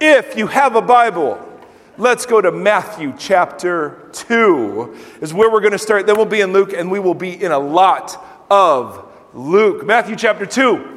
If 0.00 0.36
you 0.36 0.46
have 0.48 0.76
a 0.76 0.82
Bible, 0.82 1.38
let's 1.96 2.26
go 2.26 2.40
to 2.40 2.50
Matthew 2.52 3.14
chapter 3.18 4.08
2, 4.12 4.96
is 5.20 5.32
where 5.32 5.50
we're 5.50 5.60
going 5.60 5.72
to 5.72 5.78
start. 5.78 6.06
Then 6.06 6.16
we'll 6.16 6.26
be 6.26 6.40
in 6.40 6.52
Luke, 6.52 6.72
and 6.72 6.90
we 6.90 6.98
will 6.98 7.14
be 7.14 7.42
in 7.42 7.52
a 7.52 7.58
lot 7.58 8.22
of 8.50 9.10
Luke. 9.32 9.86
Matthew 9.86 10.16
chapter 10.16 10.46
2. 10.46 10.92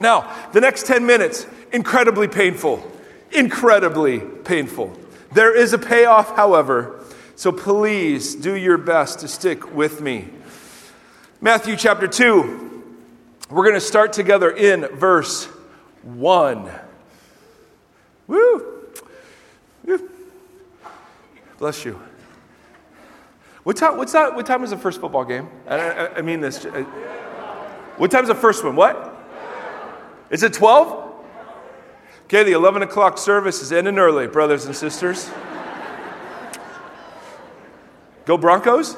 Now, 0.00 0.32
the 0.52 0.60
next 0.60 0.86
10 0.86 1.06
minutes, 1.06 1.46
incredibly 1.72 2.28
painful. 2.28 2.86
Incredibly 3.30 4.20
painful. 4.20 4.92
There 5.32 5.56
is 5.56 5.72
a 5.72 5.78
payoff, 5.78 6.36
however, 6.36 7.02
so 7.36 7.52
please 7.52 8.34
do 8.34 8.54
your 8.54 8.76
best 8.76 9.20
to 9.20 9.28
stick 9.28 9.74
with 9.74 10.00
me. 10.00 10.28
Matthew 11.40 11.76
chapter 11.76 12.06
2, 12.06 12.82
we're 13.50 13.64
going 13.64 13.74
to 13.74 13.80
start 13.80 14.12
together 14.12 14.50
in 14.50 14.86
verse 14.96 15.46
1. 16.02 16.70
Woo! 18.32 18.86
Woo. 19.84 20.10
Bless 21.58 21.84
you. 21.84 22.00
What 23.62 23.76
time, 23.76 23.98
what's 23.98 24.12
that, 24.12 24.34
what 24.34 24.46
time 24.46 24.64
is 24.64 24.70
the 24.70 24.78
first 24.78 25.02
football 25.02 25.26
game? 25.26 25.50
I, 25.68 25.76
I, 25.76 26.16
I 26.16 26.22
mean 26.22 26.40
this. 26.40 26.64
Uh, 26.64 26.82
what 27.98 28.10
time's 28.10 28.28
the 28.28 28.34
first 28.34 28.64
one? 28.64 28.74
What? 28.74 29.14
Is 30.30 30.42
it 30.42 30.54
12? 30.54 31.12
Okay, 32.24 32.42
the 32.42 32.52
11 32.52 32.80
o'clock 32.80 33.18
service 33.18 33.60
is 33.60 33.70
ending 33.70 33.98
early, 33.98 34.26
brothers 34.28 34.64
and 34.64 34.74
sisters. 34.74 35.30
Go 38.24 38.38
Broncos? 38.38 38.96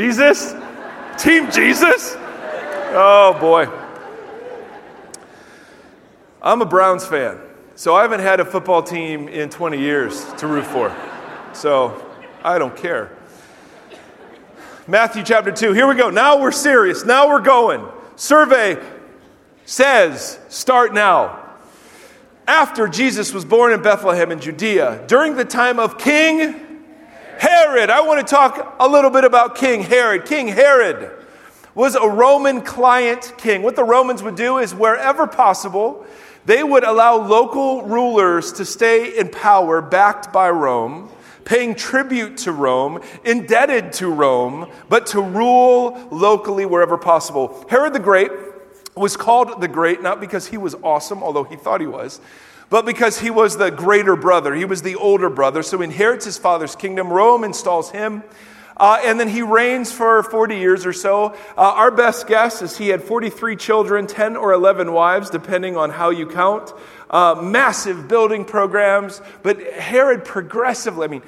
Jesus? 0.00 0.54
Team 1.18 1.50
Jesus? 1.50 2.14
Oh 2.16 3.36
boy. 3.38 3.68
I'm 6.40 6.62
a 6.62 6.64
Browns 6.64 7.06
fan, 7.06 7.38
so 7.74 7.94
I 7.94 8.00
haven't 8.00 8.20
had 8.20 8.40
a 8.40 8.46
football 8.46 8.82
team 8.82 9.28
in 9.28 9.50
20 9.50 9.78
years 9.78 10.24
to 10.38 10.46
root 10.46 10.64
for. 10.64 10.96
So 11.52 12.02
I 12.42 12.58
don't 12.58 12.74
care. 12.74 13.14
Matthew 14.86 15.22
chapter 15.22 15.52
2. 15.52 15.74
Here 15.74 15.86
we 15.86 15.96
go. 15.96 16.08
Now 16.08 16.40
we're 16.40 16.50
serious. 16.50 17.04
Now 17.04 17.28
we're 17.28 17.42
going. 17.42 17.86
Survey 18.16 18.82
says, 19.66 20.38
start 20.48 20.94
now. 20.94 21.46
After 22.48 22.88
Jesus 22.88 23.34
was 23.34 23.44
born 23.44 23.70
in 23.74 23.82
Bethlehem 23.82 24.32
in 24.32 24.40
Judea, 24.40 25.04
during 25.06 25.36
the 25.36 25.44
time 25.44 25.78
of 25.78 25.98
King 25.98 26.69
Herod. 27.40 27.88
I 27.88 28.02
want 28.02 28.20
to 28.20 28.30
talk 28.30 28.76
a 28.78 28.86
little 28.86 29.08
bit 29.08 29.24
about 29.24 29.54
King 29.54 29.82
Herod. 29.82 30.26
King 30.26 30.46
Herod 30.46 31.10
was 31.74 31.94
a 31.94 32.06
Roman 32.06 32.60
client 32.60 33.32
king. 33.38 33.62
What 33.62 33.76
the 33.76 33.84
Romans 33.84 34.22
would 34.22 34.36
do 34.36 34.58
is, 34.58 34.74
wherever 34.74 35.26
possible, 35.26 36.04
they 36.44 36.62
would 36.62 36.84
allow 36.84 37.16
local 37.16 37.82
rulers 37.84 38.52
to 38.52 38.66
stay 38.66 39.16
in 39.18 39.30
power, 39.30 39.80
backed 39.80 40.34
by 40.34 40.50
Rome, 40.50 41.08
paying 41.46 41.74
tribute 41.74 42.36
to 42.38 42.52
Rome, 42.52 43.00
indebted 43.24 43.94
to 43.94 44.08
Rome, 44.08 44.70
but 44.90 45.06
to 45.06 45.22
rule 45.22 46.08
locally 46.10 46.66
wherever 46.66 46.98
possible. 46.98 47.64
Herod 47.70 47.94
the 47.94 48.00
Great 48.00 48.32
was 48.94 49.16
called 49.16 49.62
the 49.62 49.68
Great 49.68 50.02
not 50.02 50.20
because 50.20 50.46
he 50.46 50.58
was 50.58 50.74
awesome, 50.82 51.22
although 51.22 51.44
he 51.44 51.56
thought 51.56 51.80
he 51.80 51.86
was, 51.86 52.20
but 52.70 52.86
because 52.86 53.18
he 53.18 53.30
was 53.30 53.56
the 53.56 53.70
greater 53.70 54.16
brother, 54.16 54.54
he 54.54 54.64
was 54.64 54.82
the 54.82 54.94
older 54.94 55.28
brother, 55.28 55.62
so 55.62 55.78
he 55.78 55.84
inherits 55.84 56.24
his 56.24 56.38
father's 56.38 56.76
kingdom. 56.76 57.12
Rome 57.12 57.44
installs 57.44 57.90
him. 57.90 58.22
Uh, 58.76 58.98
and 59.04 59.20
then 59.20 59.28
he 59.28 59.42
reigns 59.42 59.92
for 59.92 60.22
40 60.22 60.56
years 60.56 60.86
or 60.86 60.94
so. 60.94 61.34
Uh, 61.58 61.60
our 61.60 61.90
best 61.90 62.26
guess 62.26 62.62
is 62.62 62.78
he 62.78 62.88
had 62.88 63.02
43 63.02 63.54
children, 63.56 64.06
10 64.06 64.36
or 64.36 64.54
11 64.54 64.90
wives, 64.92 65.28
depending 65.28 65.76
on 65.76 65.90
how 65.90 66.08
you 66.08 66.26
count. 66.26 66.72
Uh, 67.10 67.38
massive 67.42 68.08
building 68.08 68.42
programs, 68.42 69.20
but 69.42 69.60
Herod 69.74 70.24
progressively, 70.24 71.04
I 71.04 71.08
mean, 71.10 71.22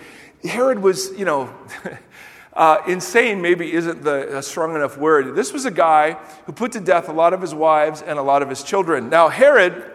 Herod 0.45 0.79
was, 0.79 1.11
you 1.19 1.27
know, 1.27 1.53
uh, 2.55 2.79
insane 2.87 3.43
maybe 3.43 3.73
isn't 3.73 4.03
the, 4.03 4.39
a 4.39 4.43
strong 4.43 4.75
enough 4.75 4.97
word. 4.97 5.35
This 5.35 5.53
was 5.53 5.67
a 5.67 5.71
guy 5.71 6.13
who 6.47 6.53
put 6.53 6.73
to 6.73 6.81
death 6.81 7.09
a 7.09 7.13
lot 7.13 7.35
of 7.35 7.43
his 7.43 7.55
wives 7.55 8.01
and 8.01 8.19
a 8.19 8.23
lot 8.23 8.43
of 8.43 8.49
his 8.49 8.63
children. 8.63 9.11
Now, 9.11 9.29
Herod 9.29 9.92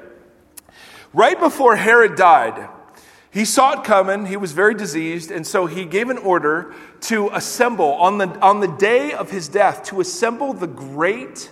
Right 1.17 1.39
before 1.39 1.75
Herod 1.75 2.15
died, 2.15 2.69
he 3.31 3.43
saw 3.43 3.79
it 3.79 3.83
coming. 3.83 4.27
He 4.27 4.37
was 4.37 4.51
very 4.51 4.75
diseased, 4.75 5.31
and 5.31 5.47
so 5.47 5.65
he 5.65 5.83
gave 5.83 6.11
an 6.11 6.19
order 6.19 6.75
to 7.01 7.31
assemble 7.33 7.93
on 7.93 8.19
the, 8.19 8.27
on 8.39 8.59
the 8.59 8.67
day 8.67 9.13
of 9.13 9.31
his 9.31 9.47
death 9.47 9.81
to 9.85 9.99
assemble 9.99 10.53
the 10.53 10.67
great 10.67 11.49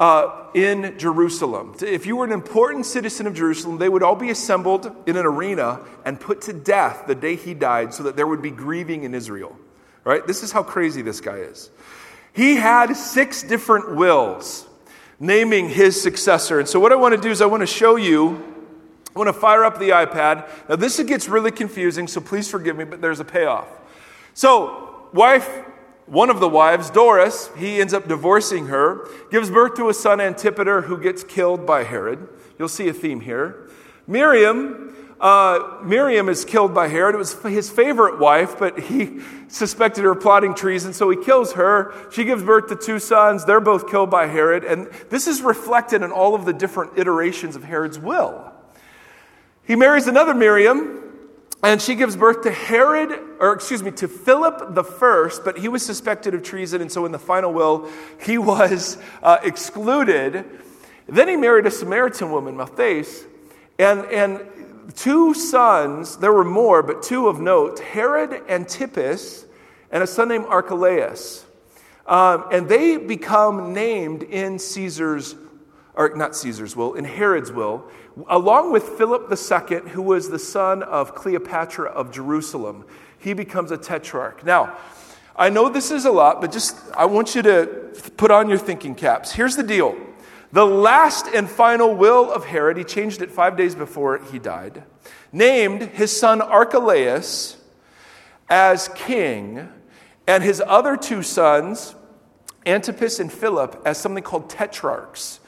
uh, 0.00 0.48
in 0.52 0.98
Jerusalem. 0.98 1.76
If 1.80 2.06
you 2.06 2.16
were 2.16 2.24
an 2.24 2.32
important 2.32 2.86
citizen 2.86 3.28
of 3.28 3.34
Jerusalem, 3.34 3.78
they 3.78 3.88
would 3.88 4.02
all 4.02 4.16
be 4.16 4.30
assembled 4.30 4.90
in 5.06 5.16
an 5.16 5.26
arena 5.26 5.78
and 6.04 6.18
put 6.18 6.40
to 6.42 6.52
death 6.52 7.04
the 7.06 7.14
day 7.14 7.36
he 7.36 7.54
died 7.54 7.94
so 7.94 8.02
that 8.02 8.16
there 8.16 8.26
would 8.26 8.42
be 8.42 8.50
grieving 8.50 9.04
in 9.04 9.14
Israel. 9.14 9.56
Right? 10.02 10.26
This 10.26 10.42
is 10.42 10.50
how 10.50 10.64
crazy 10.64 11.02
this 11.02 11.20
guy 11.20 11.36
is. 11.36 11.70
He 12.32 12.56
had 12.56 12.94
six 12.96 13.44
different 13.44 13.94
wills 13.94 14.66
naming 15.20 15.68
his 15.68 16.02
successor. 16.02 16.58
And 16.58 16.68
so, 16.68 16.80
what 16.80 16.90
I 16.90 16.96
want 16.96 17.14
to 17.14 17.20
do 17.20 17.30
is, 17.30 17.40
I 17.40 17.46
want 17.46 17.60
to 17.60 17.66
show 17.68 17.94
you, 17.94 18.54
I 19.16 19.18
want 19.18 19.28
to 19.28 19.32
fire 19.32 19.64
up 19.64 19.78
the 19.78 19.88
iPad. 19.88 20.46
Now, 20.68 20.76
this 20.76 21.02
gets 21.02 21.26
really 21.26 21.50
confusing, 21.50 22.06
so 22.06 22.20
please 22.20 22.50
forgive 22.50 22.76
me, 22.76 22.84
but 22.84 23.00
there's 23.00 23.18
a 23.18 23.24
payoff. 23.24 23.66
So, 24.34 25.08
wife, 25.14 25.48
one 26.04 26.28
of 26.28 26.38
the 26.38 26.48
wives, 26.50 26.90
Doris, 26.90 27.48
he 27.56 27.80
ends 27.80 27.94
up 27.94 28.08
divorcing 28.08 28.66
her, 28.66 29.08
gives 29.30 29.48
birth 29.48 29.74
to 29.76 29.88
a 29.88 29.94
son, 29.94 30.20
Antipater, 30.20 30.82
who 30.82 30.98
gets 30.98 31.24
killed 31.24 31.64
by 31.64 31.84
Herod. 31.84 32.28
You'll 32.58 32.68
see 32.68 32.88
a 32.88 32.92
theme 32.92 33.20
here. 33.20 33.70
Miriam, 34.06 34.94
uh, 35.18 35.78
Miriam 35.82 36.28
is 36.28 36.44
killed 36.44 36.74
by 36.74 36.88
Herod. 36.88 37.14
It 37.14 37.18
was 37.18 37.40
his 37.42 37.70
favorite 37.70 38.18
wife, 38.18 38.58
but 38.58 38.78
he 38.78 39.20
suspected 39.48 40.04
her 40.04 40.14
plotting 40.14 40.54
treason, 40.54 40.92
so 40.92 41.08
he 41.08 41.16
kills 41.16 41.54
her. 41.54 41.94
She 42.12 42.24
gives 42.24 42.42
birth 42.42 42.66
to 42.66 42.76
two 42.76 42.98
sons. 42.98 43.46
They're 43.46 43.60
both 43.60 43.90
killed 43.90 44.10
by 44.10 44.26
Herod. 44.26 44.62
And 44.62 44.90
this 45.08 45.26
is 45.26 45.40
reflected 45.40 46.02
in 46.02 46.12
all 46.12 46.34
of 46.34 46.44
the 46.44 46.52
different 46.52 46.98
iterations 46.98 47.56
of 47.56 47.64
Herod's 47.64 47.98
will. 47.98 48.52
He 49.66 49.74
marries 49.74 50.06
another 50.06 50.32
Miriam, 50.32 51.02
and 51.62 51.82
she 51.82 51.94
gives 51.96 52.16
birth 52.16 52.42
to 52.42 52.52
Herod, 52.52 53.18
or 53.40 53.52
excuse 53.52 53.82
me, 53.82 53.90
to 53.92 54.06
Philip 54.06 54.74
the 54.74 54.84
first, 54.84 55.44
but 55.44 55.58
he 55.58 55.68
was 55.68 55.84
suspected 55.84 56.34
of 56.34 56.42
treason, 56.42 56.80
and 56.80 56.90
so 56.90 57.04
in 57.04 57.12
the 57.12 57.18
final 57.18 57.52
will, 57.52 57.88
he 58.22 58.38
was 58.52 58.98
uh, 59.22 59.38
excluded. 59.42 60.44
Then 61.08 61.28
he 61.28 61.36
married 61.36 61.66
a 61.66 61.70
Samaritan 61.70 62.30
woman, 62.30 62.56
Matthias, 62.56 63.24
and, 63.78 64.04
and 64.06 64.40
two 64.94 65.34
sons, 65.34 66.16
there 66.18 66.32
were 66.32 66.44
more, 66.44 66.82
but 66.82 67.02
two 67.02 67.28
of 67.28 67.40
note 67.40 67.80
Herod 67.80 68.42
Antipas 68.48 69.46
and 69.90 70.02
a 70.02 70.06
son 70.06 70.28
named 70.28 70.46
Archelaus. 70.48 71.44
Um, 72.06 72.44
and 72.52 72.68
they 72.68 72.96
become 72.96 73.72
named 73.72 74.22
in 74.22 74.58
Caesar's, 74.58 75.34
or 75.96 76.14
not 76.14 76.36
Caesar's 76.36 76.76
will, 76.76 76.94
in 76.94 77.04
Herod's 77.04 77.50
will, 77.50 77.84
along 78.28 78.72
with 78.72 78.84
Philip 78.84 79.30
II, 79.30 79.90
who 79.90 80.02
was 80.02 80.28
the 80.28 80.38
son 80.38 80.82
of 80.82 81.14
Cleopatra 81.14 81.90
of 81.90 82.12
Jerusalem. 82.12 82.84
He 83.18 83.32
becomes 83.32 83.70
a 83.70 83.78
tetrarch. 83.78 84.44
Now, 84.44 84.76
I 85.34 85.48
know 85.50 85.68
this 85.68 85.90
is 85.90 86.04
a 86.04 86.10
lot, 86.10 86.40
but 86.40 86.52
just 86.52 86.76
I 86.96 87.06
want 87.06 87.34
you 87.34 87.42
to 87.42 87.92
put 88.16 88.30
on 88.30 88.48
your 88.48 88.58
thinking 88.58 88.94
caps. 88.94 89.32
Here's 89.32 89.56
the 89.56 89.62
deal 89.62 89.96
the 90.52 90.66
last 90.66 91.26
and 91.26 91.48
final 91.50 91.94
will 91.94 92.30
of 92.30 92.44
Herod, 92.44 92.76
he 92.76 92.84
changed 92.84 93.20
it 93.20 93.30
five 93.30 93.56
days 93.56 93.74
before 93.74 94.18
he 94.18 94.38
died, 94.38 94.84
named 95.32 95.82
his 95.82 96.16
son 96.16 96.40
Archelaus 96.40 97.56
as 98.48 98.88
king, 98.94 99.68
and 100.26 100.42
his 100.42 100.62
other 100.66 100.96
two 100.96 101.22
sons, 101.22 101.94
Antipas 102.64 103.18
and 103.18 103.32
Philip, 103.32 103.82
as 103.84 103.98
something 103.98 104.22
called 104.22 104.48
tetrarchs. 104.48 105.40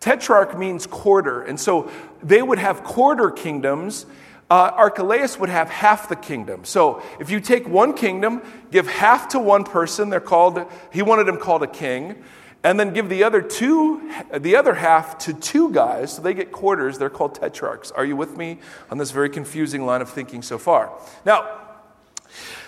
Tetrarch 0.00 0.58
means 0.58 0.86
quarter, 0.86 1.42
and 1.42 1.60
so 1.60 1.90
they 2.22 2.40
would 2.40 2.58
have 2.58 2.82
quarter 2.82 3.30
kingdoms. 3.30 4.06
Uh, 4.50 4.72
Archelaus 4.74 5.38
would 5.38 5.50
have 5.50 5.70
half 5.70 6.08
the 6.08 6.16
kingdom. 6.16 6.64
So 6.64 7.02
if 7.20 7.30
you 7.30 7.40
take 7.40 7.68
one 7.68 7.94
kingdom, 7.94 8.42
give 8.72 8.88
half 8.88 9.28
to 9.28 9.38
one 9.38 9.62
person, 9.62 10.10
they're 10.10 10.18
called, 10.18 10.60
he 10.90 11.02
wanted 11.02 11.28
him 11.28 11.36
called 11.36 11.62
a 11.62 11.68
king 11.68 12.16
and 12.62 12.78
then 12.78 12.92
give 12.92 13.08
the 13.08 13.24
other 13.24 13.40
two 13.40 14.12
the 14.38 14.56
other 14.56 14.74
half 14.74 15.18
to 15.18 15.32
two 15.32 15.72
guys 15.72 16.14
so 16.14 16.22
they 16.22 16.34
get 16.34 16.52
quarters 16.52 16.98
they're 16.98 17.10
called 17.10 17.34
tetrarchs 17.34 17.90
are 17.92 18.04
you 18.04 18.16
with 18.16 18.36
me 18.36 18.58
on 18.90 18.98
this 18.98 19.10
very 19.10 19.30
confusing 19.30 19.86
line 19.86 20.02
of 20.02 20.10
thinking 20.10 20.42
so 20.42 20.58
far 20.58 20.92
now 21.24 21.58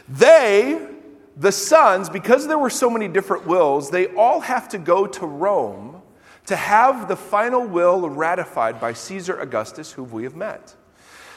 they 0.09 0.89
the 1.37 1.53
sons 1.53 2.09
because 2.09 2.47
there 2.47 2.59
were 2.59 2.71
so 2.71 2.89
many 2.89 3.09
different 3.09 3.47
wills 3.47 3.91
they 3.91 4.07
all 4.15 4.41
have 4.41 4.69
to 4.69 4.79
go 4.79 5.07
to 5.07 5.27
rome 5.27 6.02
to 6.47 6.57
have 6.57 7.09
the 7.09 7.17
final 7.17 7.67
will 7.67 8.09
ratified 8.09 8.81
by 8.81 8.93
caesar 8.93 9.39
augustus 9.39 9.93
who 9.93 10.03
we 10.03 10.25
have 10.25 10.37
met 10.37 10.75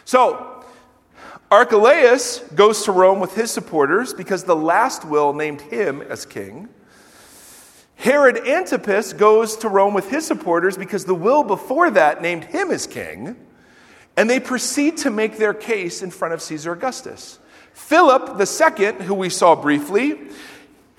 so 0.03 0.63
Archelaus 1.51 2.39
goes 2.55 2.83
to 2.83 2.91
Rome 2.91 3.19
with 3.19 3.35
his 3.35 3.51
supporters 3.51 4.13
because 4.13 4.43
the 4.43 4.55
last 4.55 5.05
will 5.05 5.33
named 5.33 5.61
him 5.61 6.01
as 6.01 6.25
king. 6.25 6.69
Herod 7.95 8.37
Antipas 8.47 9.13
goes 9.13 9.55
to 9.57 9.69
Rome 9.69 9.93
with 9.93 10.09
his 10.09 10.25
supporters 10.25 10.77
because 10.77 11.05
the 11.05 11.15
will 11.15 11.43
before 11.43 11.91
that 11.91 12.21
named 12.21 12.45
him 12.45 12.71
as 12.71 12.87
king. 12.87 13.35
And 14.17 14.29
they 14.29 14.39
proceed 14.39 14.97
to 14.97 15.11
make 15.11 15.37
their 15.37 15.53
case 15.53 16.01
in 16.01 16.11
front 16.11 16.33
of 16.33 16.41
Caesar 16.41 16.73
Augustus. 16.73 17.39
Philip 17.73 18.39
II, 18.39 19.05
who 19.05 19.13
we 19.13 19.29
saw 19.29 19.55
briefly, 19.55 20.19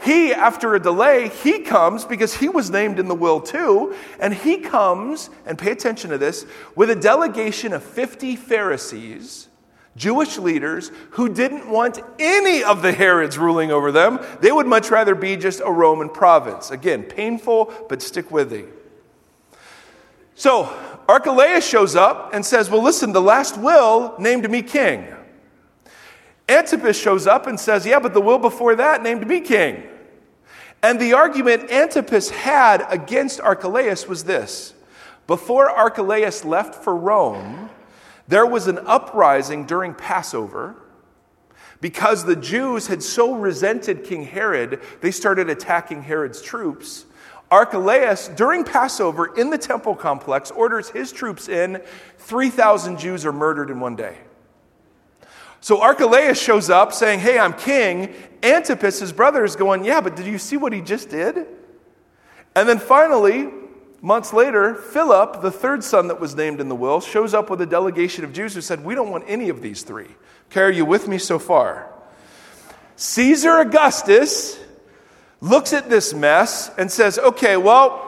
he, 0.06 0.32
after 0.32 0.76
a 0.76 0.80
delay, 0.80 1.28
he 1.28 1.58
comes 1.58 2.04
because 2.04 2.36
he 2.36 2.48
was 2.48 2.70
named 2.70 3.00
in 3.00 3.08
the 3.08 3.14
will 3.14 3.40
too, 3.40 3.92
and 4.20 4.32
he 4.32 4.58
comes, 4.58 5.30
and 5.44 5.58
pay 5.58 5.72
attention 5.72 6.10
to 6.10 6.18
this, 6.18 6.46
with 6.76 6.90
a 6.90 6.94
delegation 6.94 7.72
of 7.72 7.82
50 7.82 8.36
Pharisees, 8.36 9.48
Jewish 9.96 10.38
leaders, 10.38 10.92
who 11.10 11.28
didn't 11.28 11.68
want 11.68 11.98
any 12.20 12.62
of 12.62 12.82
the 12.82 12.92
Herods 12.92 13.36
ruling 13.36 13.72
over 13.72 13.90
them. 13.90 14.20
They 14.40 14.52
would 14.52 14.68
much 14.68 14.92
rather 14.92 15.16
be 15.16 15.36
just 15.36 15.60
a 15.60 15.72
Roman 15.72 16.08
province. 16.08 16.70
Again, 16.70 17.02
painful, 17.02 17.72
but 17.88 18.00
stick 18.00 18.30
with 18.30 18.50
thee. 18.50 18.66
So, 20.36 20.72
Archelaus 21.08 21.66
shows 21.66 21.96
up 21.96 22.32
and 22.32 22.46
says, 22.46 22.70
Well, 22.70 22.82
listen, 22.82 23.12
the 23.12 23.20
last 23.20 23.58
will 23.58 24.14
named 24.20 24.48
me 24.48 24.62
king. 24.62 25.12
Antipas 26.48 26.96
shows 26.96 27.26
up 27.26 27.48
and 27.48 27.58
says, 27.58 27.84
Yeah, 27.84 27.98
but 27.98 28.14
the 28.14 28.20
will 28.20 28.38
before 28.38 28.76
that 28.76 29.02
named 29.02 29.26
me 29.26 29.40
king. 29.40 29.82
And 30.86 31.00
the 31.00 31.14
argument 31.14 31.68
Antipas 31.72 32.30
had 32.30 32.86
against 32.88 33.40
Archelaus 33.40 34.06
was 34.06 34.22
this 34.22 34.72
Before 35.26 35.68
Archelaus 35.68 36.44
left 36.44 36.76
for 36.76 36.94
Rome, 36.94 37.70
there 38.28 38.46
was 38.46 38.68
an 38.68 38.78
uprising 38.86 39.66
during 39.66 39.94
Passover. 39.94 40.76
Because 41.80 42.24
the 42.24 42.36
Jews 42.36 42.86
had 42.86 43.02
so 43.02 43.34
resented 43.34 44.04
King 44.04 44.22
Herod, 44.22 44.80
they 45.00 45.10
started 45.10 45.50
attacking 45.50 46.02
Herod's 46.02 46.40
troops. 46.40 47.04
Archelaus, 47.50 48.28
during 48.28 48.62
Passover 48.62 49.34
in 49.36 49.50
the 49.50 49.58
temple 49.58 49.96
complex, 49.96 50.52
orders 50.52 50.88
his 50.88 51.10
troops 51.10 51.48
in. 51.48 51.82
3,000 52.18 52.96
Jews 52.96 53.26
are 53.26 53.32
murdered 53.32 53.70
in 53.70 53.80
one 53.80 53.96
day. 53.96 54.18
So 55.66 55.80
Archelaus 55.80 56.40
shows 56.40 56.70
up 56.70 56.92
saying, 56.92 57.18
Hey, 57.18 57.40
I'm 57.40 57.52
king. 57.52 58.14
Antipas, 58.40 59.00
his 59.00 59.12
brother, 59.12 59.44
is 59.44 59.56
going, 59.56 59.84
Yeah, 59.84 60.00
but 60.00 60.14
did 60.14 60.26
you 60.26 60.38
see 60.38 60.56
what 60.56 60.72
he 60.72 60.80
just 60.80 61.10
did? 61.10 61.44
And 62.54 62.68
then 62.68 62.78
finally, 62.78 63.48
months 64.00 64.32
later, 64.32 64.76
Philip, 64.76 65.42
the 65.42 65.50
third 65.50 65.82
son 65.82 66.06
that 66.06 66.20
was 66.20 66.36
named 66.36 66.60
in 66.60 66.68
the 66.68 66.76
will, 66.76 67.00
shows 67.00 67.34
up 67.34 67.50
with 67.50 67.60
a 67.62 67.66
delegation 67.66 68.22
of 68.22 68.32
Jews 68.32 68.54
who 68.54 68.60
said, 68.60 68.84
We 68.84 68.94
don't 68.94 69.10
want 69.10 69.24
any 69.26 69.48
of 69.48 69.60
these 69.60 69.82
three. 69.82 70.06
Are 70.54 70.70
you 70.70 70.84
with 70.84 71.08
me 71.08 71.18
so 71.18 71.36
far? 71.36 71.92
Caesar 72.94 73.58
Augustus 73.58 74.60
looks 75.40 75.72
at 75.72 75.90
this 75.90 76.14
mess 76.14 76.70
and 76.78 76.92
says, 76.92 77.18
Okay, 77.18 77.56
well, 77.56 78.05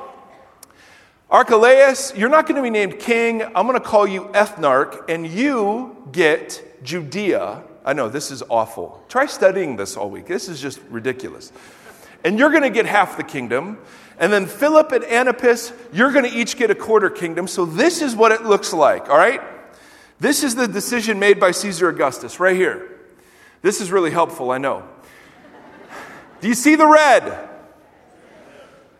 Archelaus, 1.30 2.14
you're 2.16 2.30
not 2.30 2.46
going 2.46 2.56
to 2.56 2.62
be 2.62 2.70
named 2.70 2.98
king. 2.98 3.42
I'm 3.42 3.66
going 3.66 3.74
to 3.74 3.80
call 3.80 4.06
you 4.06 4.24
ethnarch, 4.28 5.10
and 5.10 5.26
you 5.26 5.96
get 6.10 6.82
Judea. 6.82 7.62
I 7.84 7.92
know 7.92 8.08
this 8.08 8.30
is 8.30 8.42
awful. 8.48 9.04
Try 9.08 9.26
studying 9.26 9.76
this 9.76 9.96
all 9.96 10.08
week. 10.08 10.26
This 10.26 10.48
is 10.48 10.60
just 10.60 10.80
ridiculous. 10.88 11.52
And 12.24 12.38
you're 12.38 12.50
going 12.50 12.62
to 12.62 12.70
get 12.70 12.86
half 12.86 13.16
the 13.16 13.22
kingdom. 13.22 13.78
And 14.18 14.32
then 14.32 14.46
Philip 14.46 14.90
and 14.92 15.04
Antipas, 15.04 15.72
you're 15.92 16.12
going 16.12 16.24
to 16.24 16.34
each 16.34 16.56
get 16.56 16.70
a 16.70 16.74
quarter 16.74 17.10
kingdom. 17.10 17.46
So 17.46 17.66
this 17.66 18.00
is 18.00 18.16
what 18.16 18.32
it 18.32 18.44
looks 18.44 18.72
like, 18.72 19.10
all 19.10 19.18
right? 19.18 19.40
This 20.18 20.42
is 20.42 20.54
the 20.54 20.66
decision 20.66 21.18
made 21.18 21.38
by 21.38 21.50
Caesar 21.50 21.90
Augustus 21.90 22.40
right 22.40 22.56
here. 22.56 22.98
This 23.60 23.80
is 23.80 23.92
really 23.92 24.10
helpful, 24.10 24.50
I 24.50 24.58
know. 24.58 24.88
Do 26.40 26.48
you 26.48 26.54
see 26.54 26.74
the 26.74 26.86
red? 26.86 27.48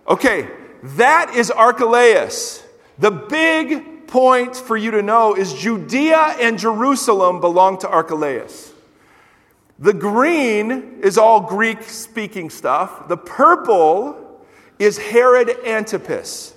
Okay, 0.06 0.48
that 0.82 1.34
is 1.34 1.50
Archelaus. 1.50 2.62
The 2.98 3.10
big 3.10 4.06
point 4.08 4.56
for 4.56 4.76
you 4.76 4.90
to 4.92 5.02
know 5.02 5.34
is 5.34 5.52
Judea 5.54 6.36
and 6.40 6.58
Jerusalem 6.58 7.40
belong 7.40 7.78
to 7.78 7.88
Archelaus. 7.88 8.72
The 9.78 9.92
green 9.92 11.00
is 11.02 11.19
all 11.19 11.40
Greek 11.40 11.82
speaking 11.84 12.50
stuff. 12.50 13.08
The 13.08 13.16
purple 13.16 14.44
is 14.78 14.98
Herod 14.98 15.50
Antipas. 15.64 16.54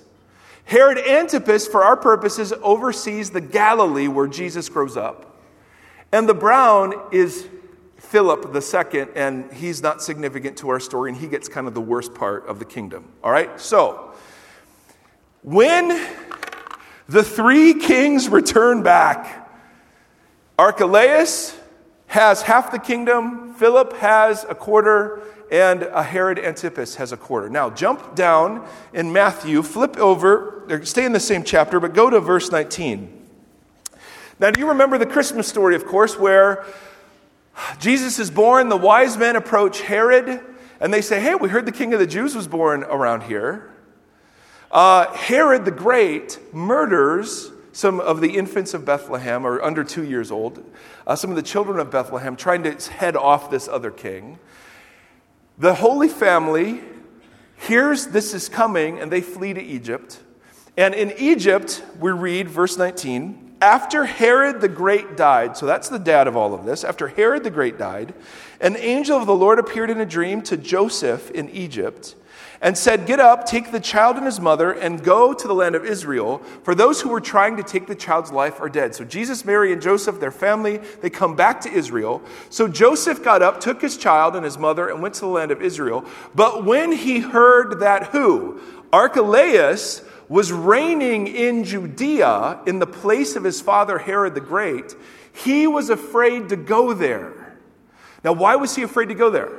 Herod 0.64 0.98
Antipas, 0.98 1.66
for 1.68 1.84
our 1.84 1.96
purposes, 1.96 2.52
oversees 2.62 3.30
the 3.30 3.40
Galilee 3.40 4.08
where 4.08 4.26
Jesus 4.26 4.68
grows 4.68 4.96
up. 4.96 5.36
And 6.10 6.28
the 6.28 6.34
brown 6.34 6.94
is 7.12 7.48
Philip 7.96 8.54
II, 8.54 9.06
and 9.14 9.52
he's 9.52 9.82
not 9.82 10.02
significant 10.02 10.58
to 10.58 10.68
our 10.68 10.80
story, 10.80 11.10
and 11.10 11.18
he 11.18 11.28
gets 11.28 11.48
kind 11.48 11.66
of 11.66 11.74
the 11.74 11.80
worst 11.80 12.14
part 12.14 12.46
of 12.46 12.58
the 12.58 12.64
kingdom. 12.64 13.08
All 13.22 13.32
right? 13.32 13.58
So, 13.60 14.11
when 15.42 15.88
the 17.08 17.22
three 17.22 17.74
kings 17.74 18.28
return 18.28 18.82
back. 18.82 19.50
Archelaus 20.58 21.58
has 22.06 22.42
half 22.42 22.70
the 22.70 22.78
kingdom, 22.78 23.54
Philip 23.54 23.94
has 23.94 24.44
a 24.48 24.54
quarter, 24.54 25.22
and 25.50 25.82
Herod 25.82 26.38
Antipas 26.38 26.96
has 26.96 27.12
a 27.12 27.16
quarter. 27.16 27.48
Now, 27.48 27.70
jump 27.70 28.14
down 28.14 28.66
in 28.92 29.12
Matthew, 29.12 29.62
flip 29.62 29.96
over, 29.98 30.80
stay 30.84 31.04
in 31.04 31.12
the 31.12 31.20
same 31.20 31.42
chapter, 31.42 31.80
but 31.80 31.94
go 31.94 32.08
to 32.08 32.20
verse 32.20 32.50
19. 32.50 33.28
Now, 34.38 34.50
do 34.50 34.60
you 34.60 34.68
remember 34.68 34.98
the 34.98 35.06
Christmas 35.06 35.48
story, 35.48 35.74
of 35.74 35.86
course, 35.86 36.18
where 36.18 36.64
Jesus 37.78 38.18
is 38.18 38.30
born, 38.30 38.68
the 38.68 38.76
wise 38.76 39.16
men 39.16 39.36
approach 39.36 39.80
Herod, 39.80 40.40
and 40.80 40.92
they 40.92 41.02
say, 41.02 41.20
Hey, 41.20 41.34
we 41.34 41.48
heard 41.48 41.66
the 41.66 41.72
king 41.72 41.92
of 41.92 42.00
the 42.00 42.06
Jews 42.06 42.34
was 42.34 42.48
born 42.48 42.82
around 42.84 43.22
here. 43.22 43.71
Uh, 44.72 45.12
Herod 45.12 45.66
the 45.66 45.70
Great 45.70 46.38
murders 46.54 47.50
some 47.72 48.00
of 48.00 48.22
the 48.22 48.36
infants 48.36 48.72
of 48.72 48.84
Bethlehem, 48.86 49.46
or 49.46 49.62
under 49.62 49.84
two 49.84 50.04
years 50.04 50.30
old, 50.30 50.64
uh, 51.06 51.14
some 51.14 51.28
of 51.28 51.36
the 51.36 51.42
children 51.42 51.78
of 51.78 51.90
Bethlehem, 51.90 52.36
trying 52.36 52.62
to 52.62 52.92
head 52.92 53.14
off 53.14 53.50
this 53.50 53.68
other 53.68 53.90
king. 53.90 54.38
The 55.58 55.74
Holy 55.74 56.08
Family 56.08 56.80
hears 57.56 58.08
this 58.08 58.32
is 58.32 58.48
coming 58.48 58.98
and 58.98 59.12
they 59.12 59.20
flee 59.20 59.52
to 59.52 59.62
Egypt. 59.62 60.20
And 60.76 60.94
in 60.94 61.12
Egypt, 61.18 61.84
we 62.00 62.10
read, 62.10 62.48
verse 62.48 62.78
19, 62.78 63.56
after 63.60 64.04
Herod 64.04 64.60
the 64.60 64.68
Great 64.68 65.16
died, 65.16 65.56
so 65.56 65.66
that's 65.66 65.88
the 65.88 65.98
dad 65.98 66.26
of 66.26 66.36
all 66.36 66.54
of 66.54 66.64
this, 66.64 66.82
after 66.82 67.08
Herod 67.08 67.44
the 67.44 67.50
Great 67.50 67.78
died, 67.78 68.14
an 68.60 68.76
angel 68.76 69.18
of 69.18 69.26
the 69.26 69.36
Lord 69.36 69.58
appeared 69.58 69.90
in 69.90 70.00
a 70.00 70.06
dream 70.06 70.40
to 70.42 70.56
Joseph 70.56 71.30
in 71.30 71.50
Egypt 71.50 72.16
and 72.62 72.78
said, 72.78 73.06
Get 73.06 73.20
up, 73.20 73.44
take 73.44 73.72
the 73.72 73.80
child 73.80 74.16
and 74.16 74.24
his 74.24 74.40
mother, 74.40 74.72
and 74.72 75.02
go 75.02 75.34
to 75.34 75.48
the 75.48 75.54
land 75.54 75.74
of 75.74 75.84
Israel, 75.84 76.38
for 76.62 76.74
those 76.74 77.00
who 77.00 77.08
were 77.08 77.20
trying 77.20 77.56
to 77.56 77.62
take 77.62 77.88
the 77.88 77.94
child's 77.94 78.30
life 78.30 78.60
are 78.60 78.68
dead. 78.68 78.94
So 78.94 79.04
Jesus, 79.04 79.44
Mary, 79.44 79.72
and 79.72 79.82
Joseph, 79.82 80.20
their 80.20 80.30
family, 80.30 80.78
they 81.00 81.10
come 81.10 81.34
back 81.34 81.60
to 81.62 81.70
Israel. 81.70 82.22
So 82.48 82.68
Joseph 82.68 83.22
got 83.22 83.42
up, 83.42 83.60
took 83.60 83.82
his 83.82 83.96
child 83.96 84.36
and 84.36 84.44
his 84.44 84.56
mother, 84.56 84.88
and 84.88 85.02
went 85.02 85.14
to 85.14 85.22
the 85.22 85.26
land 85.26 85.50
of 85.50 85.60
Israel. 85.60 86.04
But 86.34 86.64
when 86.64 86.92
he 86.92 87.18
heard 87.18 87.80
that 87.80 88.08
who? 88.08 88.60
Archelaus 88.92 90.02
was 90.28 90.52
reigning 90.52 91.26
in 91.26 91.64
Judea 91.64 92.60
in 92.66 92.78
the 92.78 92.86
place 92.86 93.36
of 93.36 93.44
his 93.44 93.60
father 93.60 93.98
Herod 93.98 94.34
the 94.34 94.40
Great, 94.40 94.94
he 95.34 95.66
was 95.66 95.90
afraid 95.90 96.48
to 96.50 96.56
go 96.56 96.94
there. 96.94 97.58
Now, 98.22 98.34
why 98.34 98.54
was 98.54 98.76
he 98.76 98.82
afraid 98.82 99.08
to 99.08 99.14
go 99.14 99.30
there? 99.30 99.50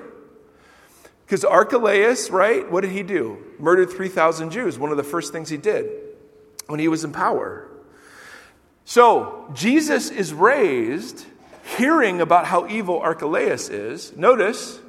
Because 1.33 1.45
Archelaus, 1.45 2.29
right, 2.29 2.71
what 2.71 2.81
did 2.81 2.91
he 2.91 3.01
do? 3.01 3.39
Murdered 3.57 3.89
3,000 3.89 4.51
Jews, 4.51 4.77
one 4.77 4.91
of 4.91 4.97
the 4.97 5.03
first 5.03 5.31
things 5.31 5.49
he 5.49 5.57
did 5.57 5.89
when 6.67 6.79
he 6.79 6.87
was 6.87 7.03
in 7.03 7.11
power. 7.11 7.67
So, 8.85 9.49
Jesus 9.55 10.11
is 10.11 10.31
raised 10.31 11.25
hearing 11.75 12.21
about 12.21 12.45
how 12.45 12.67
evil 12.67 12.99
Archelaus 12.99 13.69
is. 13.69 14.15
Notice, 14.15 14.79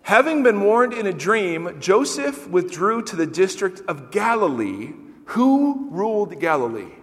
having 0.00 0.42
been 0.42 0.62
warned 0.62 0.94
in 0.94 1.06
a 1.06 1.12
dream, 1.12 1.78
Joseph 1.80 2.48
withdrew 2.48 3.02
to 3.02 3.16
the 3.16 3.26
district 3.26 3.82
of 3.88 4.10
Galilee. 4.10 4.94
Who 5.26 5.88
ruled 5.90 6.40
Galilee? 6.40 6.94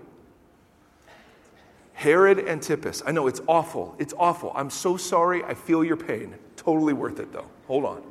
Herod 1.95 2.47
Antipas. 2.47 3.01
I 3.05 3.11
know 3.11 3.27
it's 3.27 3.41
awful. 3.47 3.95
It's 3.97 4.13
awful. 4.19 4.51
I'm 4.53 4.69
so 4.69 4.97
sorry. 4.97 5.43
I 5.43 5.53
feel 5.53 5.83
your 5.83 5.95
pain. 5.95 6.35
Totally 6.57 6.93
worth 6.93 7.19
it, 7.19 7.31
though. 7.31 7.47
Hold 7.67 7.85
on. 7.85 8.03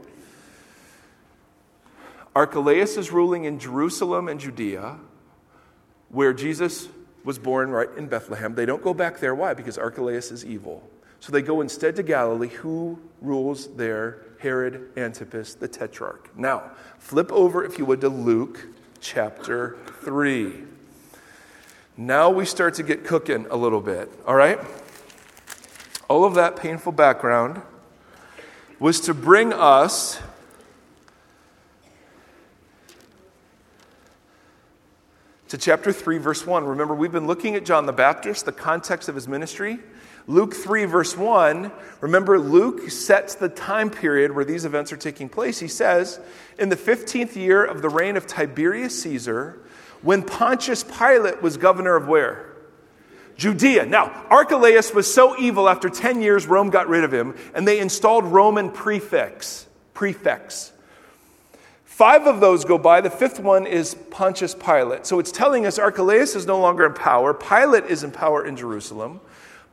Archelaus 2.34 2.96
is 2.96 3.12
ruling 3.12 3.44
in 3.44 3.58
Jerusalem 3.58 4.28
and 4.28 4.40
Judea, 4.40 4.96
where 6.08 6.32
Jesus 6.32 6.88
was 7.24 7.38
born, 7.38 7.70
right 7.70 7.88
in 7.96 8.06
Bethlehem. 8.06 8.54
They 8.54 8.66
don't 8.66 8.82
go 8.82 8.94
back 8.94 9.20
there. 9.20 9.34
Why? 9.34 9.54
Because 9.54 9.78
Archelaus 9.78 10.32
is 10.32 10.44
evil. 10.44 10.82
So 11.20 11.30
they 11.30 11.42
go 11.42 11.60
instead 11.60 11.94
to 11.96 12.02
Galilee. 12.02 12.48
Who 12.48 12.98
rules 13.20 13.68
there? 13.76 14.22
Herod 14.40 14.90
Antipas, 14.96 15.54
the 15.54 15.68
tetrarch. 15.68 16.30
Now, 16.36 16.70
flip 16.98 17.30
over, 17.32 17.64
if 17.64 17.78
you 17.78 17.84
would, 17.84 18.00
to 18.00 18.08
Luke 18.08 18.66
chapter 19.00 19.76
3. 20.02 20.64
Now 21.96 22.28
we 22.28 22.44
start 22.44 22.74
to 22.74 22.82
get 22.82 23.04
cooking 23.04 23.46
a 23.50 23.56
little 23.56 23.80
bit, 23.80 24.10
all 24.26 24.34
right? 24.34 24.58
All 26.08 26.24
of 26.24 26.34
that 26.34 26.56
painful 26.56 26.90
background 26.90 27.62
was 28.80 29.00
to 29.02 29.14
bring 29.14 29.52
us 29.52 30.20
to 35.46 35.56
chapter 35.56 35.92
3, 35.92 36.18
verse 36.18 36.44
1. 36.44 36.64
Remember, 36.64 36.96
we've 36.96 37.12
been 37.12 37.28
looking 37.28 37.54
at 37.54 37.64
John 37.64 37.86
the 37.86 37.92
Baptist, 37.92 38.44
the 38.44 38.50
context 38.50 39.08
of 39.08 39.14
his 39.14 39.28
ministry. 39.28 39.78
Luke 40.26 40.52
3, 40.52 40.86
verse 40.86 41.16
1, 41.16 41.70
remember, 42.00 42.40
Luke 42.40 42.90
sets 42.90 43.36
the 43.36 43.48
time 43.48 43.88
period 43.88 44.32
where 44.32 44.44
these 44.44 44.64
events 44.64 44.90
are 44.90 44.96
taking 44.96 45.28
place. 45.28 45.60
He 45.60 45.68
says, 45.68 46.18
In 46.58 46.70
the 46.70 46.76
15th 46.76 47.36
year 47.36 47.64
of 47.64 47.82
the 47.82 47.88
reign 47.88 48.16
of 48.16 48.26
Tiberius 48.26 49.00
Caesar, 49.02 49.63
when 50.04 50.22
Pontius 50.22 50.84
Pilate 50.84 51.42
was 51.42 51.56
governor 51.56 51.96
of 51.96 52.06
where? 52.06 52.52
Judea. 53.36 53.86
Now, 53.86 54.24
Archelaus 54.30 54.94
was 54.94 55.12
so 55.12 55.36
evil 55.38 55.68
after 55.68 55.88
10 55.88 56.22
years, 56.22 56.46
Rome 56.46 56.70
got 56.70 56.88
rid 56.88 57.02
of 57.02 57.12
him, 57.12 57.34
and 57.54 57.66
they 57.66 57.80
installed 57.80 58.24
Roman 58.24 58.70
prefects. 58.70 59.66
Prefects. 59.92 60.72
Five 61.84 62.26
of 62.26 62.40
those 62.40 62.64
go 62.64 62.76
by. 62.76 63.00
The 63.00 63.10
fifth 63.10 63.40
one 63.40 63.66
is 63.66 63.94
Pontius 64.10 64.54
Pilate. 64.54 65.06
So 65.06 65.18
it's 65.18 65.32
telling 65.32 65.64
us 65.64 65.78
Archelaus 65.78 66.34
is 66.34 66.46
no 66.46 66.60
longer 66.60 66.86
in 66.86 66.92
power. 66.92 67.32
Pilate 67.32 67.84
is 67.86 68.04
in 68.04 68.10
power 68.10 68.44
in 68.44 68.56
Jerusalem. 68.56 69.20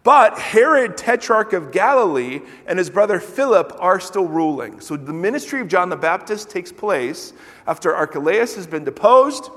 But 0.04 0.40
Herod, 0.40 0.98
tetrarch 0.98 1.54
of 1.54 1.72
Galilee, 1.72 2.42
and 2.66 2.80
his 2.80 2.90
brother 2.90 3.20
Philip 3.20 3.76
are 3.80 4.00
still 4.00 4.28
ruling. 4.28 4.80
So 4.82 4.98
the 4.98 5.14
ministry 5.14 5.62
of 5.62 5.68
John 5.68 5.90
the 5.90 5.96
Baptist 5.96 6.50
takes 6.50 6.72
place 6.72 7.34
after 7.68 7.94
Archelaus 7.94 8.56
has 8.56 8.66
been 8.66 8.84
deposed, 8.84 9.50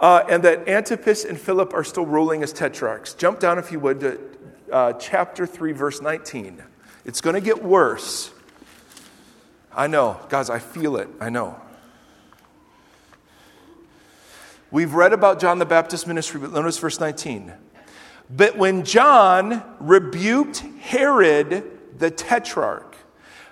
uh, 0.00 0.24
and 0.28 0.42
that 0.42 0.66
Antipas 0.66 1.24
and 1.24 1.38
Philip 1.38 1.74
are 1.74 1.84
still 1.84 2.06
ruling 2.06 2.42
as 2.42 2.52
tetrarchs. 2.52 3.14
Jump 3.14 3.38
down, 3.38 3.58
if 3.58 3.70
you 3.70 3.78
would, 3.80 4.00
to 4.00 4.20
uh, 4.72 4.92
chapter 4.94 5.46
3, 5.46 5.72
verse 5.72 6.00
19. 6.00 6.62
It's 7.04 7.20
going 7.20 7.34
to 7.34 7.40
get 7.40 7.62
worse. 7.62 8.32
I 9.74 9.86
know. 9.86 10.18
Guys, 10.28 10.50
I 10.50 10.58
feel 10.58 10.96
it. 10.96 11.08
I 11.20 11.28
know. 11.28 11.60
We've 14.70 14.94
read 14.94 15.12
about 15.12 15.40
John 15.40 15.58
the 15.58 15.66
Baptist 15.66 16.06
ministry, 16.06 16.40
but 16.40 16.52
notice 16.52 16.78
verse 16.78 17.00
19. 17.00 17.52
But 18.30 18.56
when 18.56 18.84
John 18.84 19.62
rebuked 19.80 20.58
Herod 20.80 21.64
the 21.98 22.10
tetrarch 22.10 22.96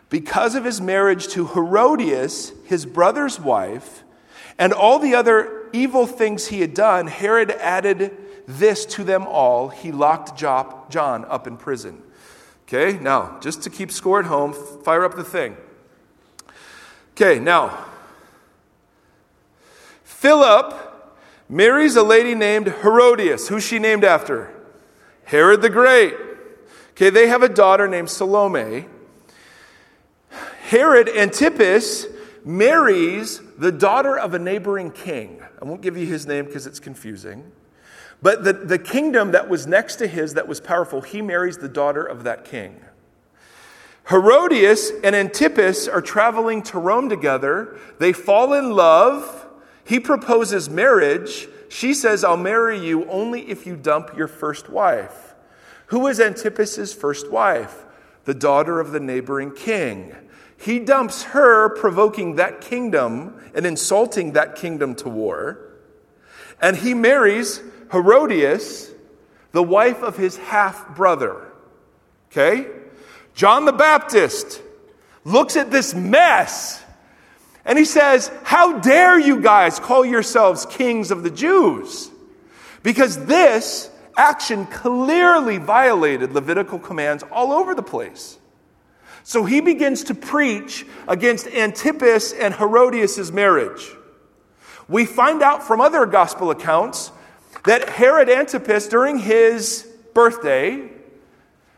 because 0.09 0.55
of 0.55 0.65
his 0.65 0.81
marriage 0.81 1.29
to 1.29 1.47
Herodias, 1.49 2.53
his 2.65 2.87
brother's 2.87 3.41
wife, 3.41 4.05
and 4.59 4.73
all 4.73 4.99
the 4.99 5.15
other 5.15 5.69
evil 5.73 6.07
things 6.07 6.49
he 6.49 6.61
had 6.61 6.75
done, 6.75 7.07
Herod 7.07 7.51
added 7.51 8.17
this 8.47 8.85
to 8.87 9.05
them 9.05 9.27
all. 9.27 9.69
He 9.69 9.93
locked 9.93 10.39
John 10.39 11.25
up 11.27 11.47
in 11.47 11.57
prison. 11.57 12.03
Okay, 12.67 12.99
now, 12.99 13.39
just 13.41 13.63
to 13.63 13.71
keep 13.71 13.91
score 13.91 14.21
at 14.21 14.27
home, 14.27 14.53
fire 14.53 15.05
up 15.05 15.15
the 15.15 15.25
thing. 15.25 15.57
Okay, 17.13 17.39
now, 17.39 17.87
Philip 20.05 20.75
marries 21.49 21.97
a 21.97 22.03
lady 22.03 22.35
named 22.35 22.67
Herodias. 22.67 23.49
Who's 23.49 23.63
she 23.63 23.79
named 23.79 24.05
after? 24.05 24.53
Herod 25.25 25.63
the 25.63 25.71
Great. 25.71 26.15
Okay, 26.91 27.11
they 27.11 27.29
have 27.29 27.43
a 27.43 27.49
daughter 27.49 27.87
named 27.87 28.11
Salome. 28.11 28.87
Herod 30.63 31.09
Antipas 31.09 32.07
marries 32.45 33.41
the 33.59 33.73
daughter 33.73 34.17
of 34.17 34.35
a 34.35 34.39
neighboring 34.39 34.93
king. 34.93 35.43
I 35.61 35.65
won't 35.65 35.83
give 35.83 35.97
you 35.97 36.07
his 36.07 36.27
name 36.27 36.47
because 36.47 36.67
it's 36.67 36.81
confusing. 36.81 37.51
But 38.23 38.45
the, 38.45 38.53
the 38.53 38.79
kingdom 38.79 39.33
that 39.33 39.49
was 39.49 39.67
next 39.67 39.97
to 39.97 40.07
his, 40.07 40.35
that 40.35 40.49
was 40.49 40.61
powerful, 40.61 41.03
he 41.03 41.21
marries 41.21 41.59
the 41.59 41.69
daughter 41.69 42.05
of 42.05 42.25
that 42.25 42.45
king. 42.45 42.81
Herodias 44.09 44.91
and 45.05 45.15
Antipas 45.15 45.87
are 45.87 46.01
traveling 46.01 46.63
to 46.63 46.79
Rome 46.79 47.09
together. 47.09 47.79
They 47.99 48.13
fall 48.13 48.55
in 48.55 48.71
love. 48.71 49.47
He 49.85 50.01
proposes 50.01 50.71
marriage. 50.71 51.49
She 51.69 51.93
says, 51.93 52.25
I'll 52.25 52.37
marry 52.37 52.79
you 52.79 53.09
only 53.11 53.43
if 53.51 53.67
you 53.67 53.77
dump 53.77 54.17
your 54.17 54.29
first 54.29 54.71
wife. 54.71 55.35
Who 55.87 56.07
is 56.07 56.21
Antipas's 56.21 56.95
first 56.95 57.31
wife? 57.31 57.85
The 58.25 58.35
daughter 58.35 58.81
of 58.81 58.93
the 58.93 59.01
neighboring 59.01 59.53
king. 59.53 60.15
He 60.59 60.81
dumps 60.81 61.23
her, 61.23 61.69
provoking 61.69 62.37
that 62.37 62.61
kingdom 62.61 63.41
and 63.55 63.65
insulting 63.65 64.33
that 64.33 64.57
kingdom 64.57 64.95
to 64.97 65.09
war. 65.09 65.61
And 66.61 66.77
he 66.77 66.95
marries 66.95 67.63
Herodias, 67.93 68.91
the 69.53 69.63
wife 69.63 70.03
of 70.03 70.17
his 70.17 70.37
half 70.37 70.97
brother. 70.97 71.47
Okay? 72.31 72.67
John 73.35 73.65
the 73.65 73.73
Baptist 73.73 74.61
looks 75.25 75.57
at 75.57 75.71
this 75.71 75.95
mess 75.95 76.83
and 77.65 77.79
he 77.79 77.85
says, 77.85 78.31
How 78.43 78.79
dare 78.79 79.19
you 79.19 79.41
guys 79.41 79.79
call 79.79 80.05
yourselves 80.05 80.67
kings 80.67 81.11
of 81.11 81.23
the 81.23 81.31
Jews? 81.31 82.11
Because 82.83 83.27
this 83.27 83.91
action 84.17 84.67
clearly 84.67 85.59
violated 85.59 86.33
Levitical 86.33 86.79
commands 86.79 87.23
all 87.31 87.53
over 87.53 87.75
the 87.75 87.83
place. 87.83 88.38
So 89.29 89.45
he 89.45 89.61
begins 89.61 90.05
to 90.05 90.15
preach 90.15 90.87
against 91.07 91.49
Antipas 91.49 92.33
and 92.33 92.55
Herodias' 92.55 93.31
marriage. 93.31 93.87
We 94.89 95.05
find 95.05 95.43
out 95.43 95.63
from 95.63 95.83
other 95.83 96.07
gospel 96.07 96.51
accounts 96.51 97.13
that 97.67 97.91
Herod 97.91 98.31
Antipas, 98.31 98.89
during 98.89 99.19
his 99.19 99.87
birthday, 100.15 100.89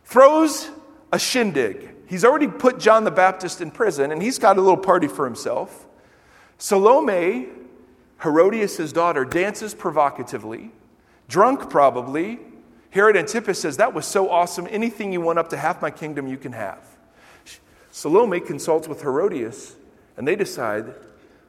throws 0.05 0.71
a 1.13 1.19
shindig. 1.19 1.91
He's 2.07 2.25
already 2.25 2.47
put 2.47 2.79
John 2.79 3.03
the 3.03 3.11
Baptist 3.11 3.61
in 3.61 3.73
prison, 3.73 4.13
and 4.13 4.23
he's 4.23 4.39
got 4.39 4.57
a 4.57 4.61
little 4.61 4.77
party 4.77 5.09
for 5.09 5.25
himself. 5.25 5.89
Salome, 6.57 7.49
Herodias' 8.23 8.93
daughter, 8.93 9.25
dances 9.25 9.75
provocatively, 9.75 10.71
drunk 11.27 11.69
probably. 11.69 12.39
Herod 12.91 13.17
Antipas 13.17 13.61
says, 13.61 13.79
That 13.79 13.93
was 13.93 14.07
so 14.07 14.31
awesome. 14.31 14.69
Anything 14.71 15.13
you 15.13 15.21
want 15.21 15.41
up 15.41 15.49
to 15.49 15.57
half 15.57 15.83
my 15.83 15.91
kingdom, 15.91 16.29
you 16.29 16.37
can 16.37 16.53
have. 16.53 16.90
Salome 18.01 18.41
consults 18.41 18.89
with 18.89 19.03
Herodias, 19.03 19.77
and 20.17 20.27
they 20.27 20.35
decide, 20.35 20.95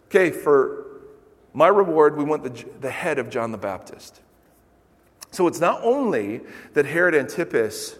okay, 0.07 0.31
for 0.31 0.85
my 1.53 1.69
reward, 1.69 2.17
we 2.17 2.25
want 2.25 2.43
the, 2.43 2.65
the 2.81 2.91
head 2.91 3.19
of 3.19 3.29
John 3.29 3.53
the 3.53 3.57
Baptist. 3.57 4.19
So 5.31 5.47
it's 5.47 5.61
not 5.61 5.79
only 5.81 6.41
that 6.73 6.85
Herod 6.85 7.15
Antipas 7.15 7.97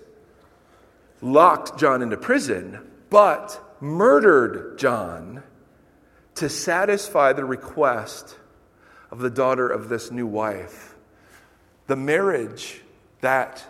locked 1.22 1.80
John 1.80 2.02
into 2.02 2.18
prison, 2.18 2.86
but 3.10 3.58
murdered 3.80 4.78
John 4.78 5.44
to 6.36 6.50
satisfy 6.50 7.32
the 7.32 7.46
request 7.46 8.38
of 9.12 9.20
the 9.20 9.30
daughter 9.30 9.70
of 9.70 9.88
this 9.88 10.12
new 10.12 10.28
wife. 10.28 10.94
The 11.88 11.96
marriage 11.96 12.82
that 13.22 13.64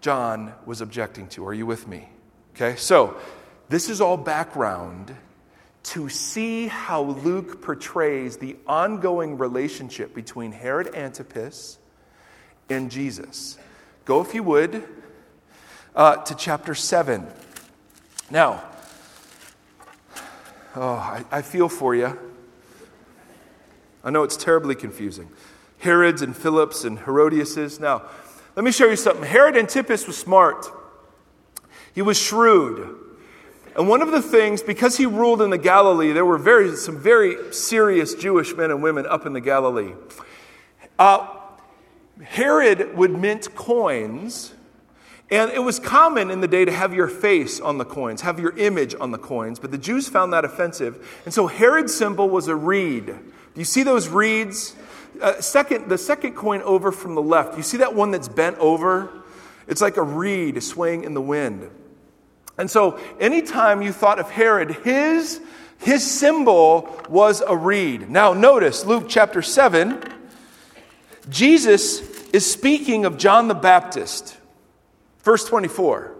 John 0.00 0.54
was 0.64 0.80
objecting 0.80 1.28
to. 1.28 1.46
Are 1.46 1.52
you 1.52 1.66
with 1.66 1.86
me? 1.86 2.08
Okay, 2.54 2.76
so 2.76 3.20
this 3.72 3.88
is 3.88 4.02
all 4.02 4.18
background 4.18 5.16
to 5.82 6.10
see 6.10 6.68
how 6.68 7.02
Luke 7.04 7.62
portrays 7.62 8.36
the 8.36 8.54
ongoing 8.66 9.38
relationship 9.38 10.14
between 10.14 10.52
Herod 10.52 10.94
Antipas 10.94 11.78
and 12.68 12.90
Jesus. 12.90 13.56
Go, 14.04 14.20
if 14.20 14.34
you 14.34 14.42
would, 14.42 14.84
uh, 15.96 16.16
to 16.16 16.34
chapter 16.34 16.74
7. 16.74 17.26
Now, 18.30 18.62
oh, 20.76 20.92
I, 20.92 21.24
I 21.30 21.40
feel 21.40 21.70
for 21.70 21.94
you. 21.94 22.18
I 24.04 24.10
know 24.10 24.22
it's 24.22 24.36
terribly 24.36 24.74
confusing. 24.74 25.30
Herod's 25.78 26.20
and 26.20 26.36
Philip's 26.36 26.84
and 26.84 26.98
Herodias's. 26.98 27.80
Now, 27.80 28.02
let 28.54 28.66
me 28.66 28.70
show 28.70 28.90
you 28.90 28.96
something. 28.96 29.24
Herod 29.24 29.56
Antipas 29.56 30.06
was 30.06 30.18
smart, 30.18 30.70
he 31.94 32.02
was 32.02 32.18
shrewd. 32.18 32.98
And 33.76 33.88
one 33.88 34.02
of 34.02 34.10
the 34.10 34.22
things, 34.22 34.62
because 34.62 34.96
he 34.96 35.06
ruled 35.06 35.40
in 35.40 35.50
the 35.50 35.58
Galilee, 35.58 36.12
there 36.12 36.26
were 36.26 36.38
very, 36.38 36.76
some 36.76 36.98
very 36.98 37.52
serious 37.52 38.14
Jewish 38.14 38.54
men 38.54 38.70
and 38.70 38.82
women 38.82 39.06
up 39.06 39.24
in 39.26 39.32
the 39.32 39.40
Galilee. 39.40 39.92
Uh, 40.98 41.26
Herod 42.22 42.96
would 42.96 43.10
mint 43.10 43.54
coins 43.54 44.52
and 45.32 45.50
it 45.50 45.60
was 45.60 45.80
common 45.80 46.30
in 46.30 46.42
the 46.42 46.46
day 46.46 46.66
to 46.66 46.70
have 46.70 46.92
your 46.92 47.08
face 47.08 47.58
on 47.58 47.78
the 47.78 47.86
coins, 47.86 48.20
have 48.20 48.38
your 48.38 48.54
image 48.58 48.94
on 49.00 49.12
the 49.12 49.18
coins, 49.18 49.58
but 49.58 49.70
the 49.70 49.78
Jews 49.78 50.06
found 50.06 50.34
that 50.34 50.44
offensive. 50.44 51.22
And 51.24 51.32
so 51.32 51.46
Herod's 51.46 51.94
symbol 51.94 52.28
was 52.28 52.48
a 52.48 52.54
reed. 52.54 53.06
Do 53.06 53.14
you 53.54 53.64
see 53.64 53.82
those 53.82 54.08
reeds? 54.08 54.76
Uh, 55.22 55.40
second, 55.40 55.88
the 55.88 55.96
second 55.96 56.34
coin 56.34 56.60
over 56.60 56.92
from 56.92 57.14
the 57.14 57.22
left, 57.22 57.56
you 57.56 57.62
see 57.62 57.78
that 57.78 57.94
one 57.94 58.10
that's 58.10 58.28
bent 58.28 58.58
over? 58.58 59.10
It's 59.66 59.80
like 59.80 59.96
a 59.96 60.02
reed 60.02 60.62
swaying 60.62 61.04
in 61.04 61.14
the 61.14 61.22
wind. 61.22 61.70
And 62.58 62.70
so 62.70 62.98
anytime 63.18 63.82
you 63.82 63.92
thought 63.92 64.18
of 64.18 64.30
Herod, 64.30 64.70
his, 64.70 65.40
his 65.78 66.08
symbol 66.08 66.96
was 67.08 67.42
a 67.46 67.56
reed. 67.56 68.10
Now 68.10 68.34
notice 68.34 68.84
Luke 68.84 69.06
chapter 69.08 69.42
7, 69.42 70.02
Jesus 71.28 72.00
is 72.30 72.50
speaking 72.50 73.04
of 73.04 73.18
John 73.18 73.48
the 73.48 73.54
Baptist. 73.54 74.36
Verse 75.22 75.44
24 75.44 76.14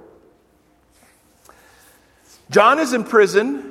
John 2.51 2.79
is 2.79 2.93
in 2.93 3.05
prison. 3.05 3.71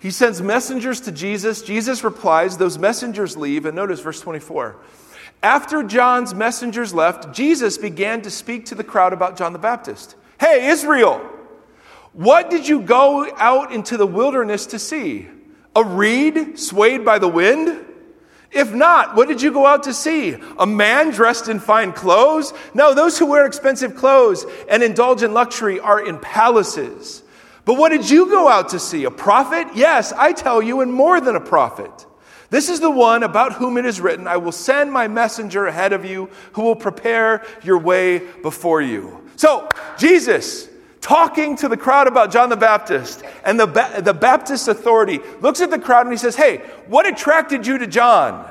He 0.00 0.10
sends 0.10 0.42
messengers 0.42 1.00
to 1.02 1.12
Jesus. 1.12 1.62
Jesus 1.62 2.04
replies. 2.04 2.58
Those 2.58 2.76
messengers 2.76 3.36
leave. 3.36 3.64
And 3.64 3.74
notice 3.74 4.00
verse 4.00 4.20
24. 4.20 4.76
After 5.42 5.82
John's 5.82 6.34
messengers 6.34 6.92
left, 6.92 7.34
Jesus 7.34 7.78
began 7.78 8.20
to 8.22 8.30
speak 8.30 8.66
to 8.66 8.74
the 8.74 8.84
crowd 8.84 9.12
about 9.12 9.36
John 9.38 9.52
the 9.52 9.58
Baptist. 9.58 10.16
Hey, 10.40 10.68
Israel, 10.68 11.22
what 12.14 12.48
did 12.48 12.66
you 12.66 12.80
go 12.80 13.30
out 13.36 13.72
into 13.72 13.96
the 13.96 14.06
wilderness 14.06 14.66
to 14.66 14.78
see? 14.78 15.28
A 15.76 15.84
reed 15.84 16.58
swayed 16.58 17.04
by 17.04 17.18
the 17.18 17.28
wind? 17.28 17.84
If 18.52 18.72
not, 18.72 19.16
what 19.16 19.26
did 19.26 19.42
you 19.42 19.52
go 19.52 19.66
out 19.66 19.82
to 19.84 19.92
see? 19.92 20.36
A 20.58 20.66
man 20.66 21.10
dressed 21.10 21.48
in 21.48 21.58
fine 21.58 21.92
clothes? 21.92 22.52
No, 22.72 22.94
those 22.94 23.18
who 23.18 23.26
wear 23.26 23.46
expensive 23.46 23.96
clothes 23.96 24.46
and 24.68 24.80
indulge 24.80 25.24
in 25.24 25.34
luxury 25.34 25.80
are 25.80 26.06
in 26.06 26.18
palaces. 26.18 27.24
But 27.64 27.74
what 27.74 27.88
did 27.88 28.08
you 28.08 28.26
go 28.26 28.48
out 28.48 28.68
to 28.68 28.78
see? 28.78 29.04
A 29.04 29.10
prophet? 29.10 29.66
Yes, 29.74 30.12
I 30.12 30.32
tell 30.32 30.62
you, 30.62 30.82
and 30.82 30.92
more 30.92 31.20
than 31.20 31.34
a 31.34 31.40
prophet. 31.40 32.06
This 32.50 32.68
is 32.68 32.78
the 32.78 32.90
one 32.90 33.24
about 33.24 33.54
whom 33.54 33.76
it 33.76 33.86
is 33.86 34.00
written, 34.00 34.28
I 34.28 34.36
will 34.36 34.52
send 34.52 34.92
my 34.92 35.08
messenger 35.08 35.66
ahead 35.66 35.92
of 35.92 36.04
you 36.04 36.30
who 36.52 36.62
will 36.62 36.76
prepare 36.76 37.44
your 37.64 37.78
way 37.78 38.20
before 38.42 38.80
you. 38.80 39.28
So, 39.34 39.68
Jesus, 39.98 40.68
talking 41.04 41.54
to 41.54 41.68
the 41.68 41.76
crowd 41.76 42.06
about 42.06 42.32
John 42.32 42.48
the 42.48 42.56
Baptist 42.56 43.22
and 43.44 43.60
the, 43.60 43.66
ba- 43.66 44.00
the 44.02 44.14
Baptist 44.14 44.68
authority, 44.68 45.20
looks 45.42 45.60
at 45.60 45.70
the 45.70 45.78
crowd 45.78 46.06
and 46.06 46.12
he 46.14 46.16
says, 46.16 46.34
Hey, 46.34 46.58
what 46.86 47.06
attracted 47.06 47.66
you 47.66 47.76
to 47.76 47.86
John? 47.86 48.50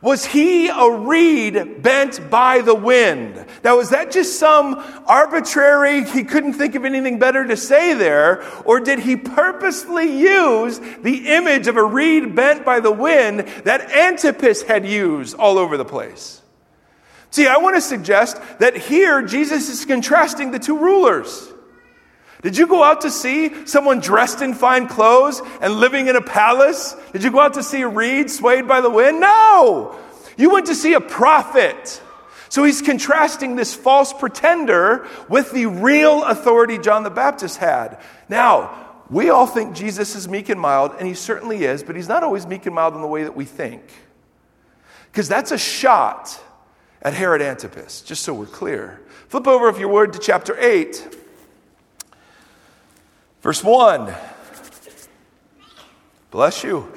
Was 0.00 0.24
he 0.24 0.68
a 0.68 0.90
reed 0.90 1.82
bent 1.82 2.30
by 2.30 2.62
the 2.62 2.74
wind? 2.74 3.44
Now, 3.62 3.78
is 3.78 3.90
that 3.90 4.10
just 4.10 4.38
some 4.38 4.82
arbitrary, 5.06 6.04
he 6.04 6.24
couldn't 6.24 6.54
think 6.54 6.74
of 6.74 6.86
anything 6.86 7.18
better 7.18 7.46
to 7.46 7.58
say 7.58 7.92
there? 7.92 8.42
Or 8.64 8.80
did 8.80 8.98
he 8.98 9.14
purposely 9.14 10.18
use 10.18 10.80
the 11.02 11.28
image 11.28 11.68
of 11.68 11.76
a 11.76 11.84
reed 11.84 12.34
bent 12.34 12.64
by 12.64 12.80
the 12.80 12.90
wind 12.90 13.40
that 13.64 13.92
Antipas 13.92 14.62
had 14.62 14.86
used 14.86 15.36
all 15.36 15.58
over 15.58 15.76
the 15.76 15.84
place? 15.84 16.40
See, 17.30 17.46
I 17.46 17.58
want 17.58 17.76
to 17.76 17.82
suggest 17.82 18.40
that 18.60 18.76
here 18.76 19.22
Jesus 19.22 19.68
is 19.68 19.84
contrasting 19.84 20.52
the 20.52 20.58
two 20.58 20.78
rulers. 20.78 21.51
Did 22.42 22.56
you 22.56 22.66
go 22.66 22.82
out 22.82 23.02
to 23.02 23.10
see 23.10 23.66
someone 23.66 24.00
dressed 24.00 24.42
in 24.42 24.54
fine 24.54 24.88
clothes 24.88 25.40
and 25.60 25.74
living 25.74 26.08
in 26.08 26.16
a 26.16 26.20
palace? 26.20 26.96
Did 27.12 27.22
you 27.22 27.30
go 27.30 27.40
out 27.40 27.54
to 27.54 27.62
see 27.62 27.82
a 27.82 27.88
reed 27.88 28.30
swayed 28.30 28.66
by 28.66 28.80
the 28.80 28.90
wind? 28.90 29.20
No! 29.20 29.96
You 30.36 30.50
went 30.50 30.66
to 30.66 30.74
see 30.74 30.94
a 30.94 31.00
prophet. 31.00 32.02
So 32.48 32.64
he's 32.64 32.82
contrasting 32.82 33.54
this 33.54 33.74
false 33.74 34.12
pretender 34.12 35.06
with 35.28 35.52
the 35.52 35.66
real 35.66 36.24
authority 36.24 36.78
John 36.78 37.04
the 37.04 37.10
Baptist 37.10 37.58
had. 37.58 38.00
Now, 38.28 38.90
we 39.08 39.30
all 39.30 39.46
think 39.46 39.76
Jesus 39.76 40.16
is 40.16 40.28
meek 40.28 40.48
and 40.48 40.60
mild, 40.60 40.92
and 40.98 41.06
he 41.06 41.14
certainly 41.14 41.64
is, 41.64 41.82
but 41.82 41.94
he's 41.94 42.08
not 42.08 42.24
always 42.24 42.46
meek 42.46 42.66
and 42.66 42.74
mild 42.74 42.94
in 42.94 43.02
the 43.02 43.06
way 43.06 43.22
that 43.22 43.36
we 43.36 43.44
think. 43.44 43.82
Because 45.10 45.28
that's 45.28 45.52
a 45.52 45.58
shot 45.58 46.42
at 47.02 47.14
Herod 47.14 47.40
Antipas, 47.40 48.02
just 48.02 48.22
so 48.22 48.34
we're 48.34 48.46
clear. 48.46 49.00
Flip 49.28 49.46
over, 49.46 49.68
if 49.68 49.78
you 49.78 49.88
would, 49.88 50.12
to 50.14 50.18
chapter 50.18 50.58
8. 50.58 51.20
Verse 53.42 53.62
1. 53.62 54.14
Bless 56.30 56.64
you. 56.64 56.90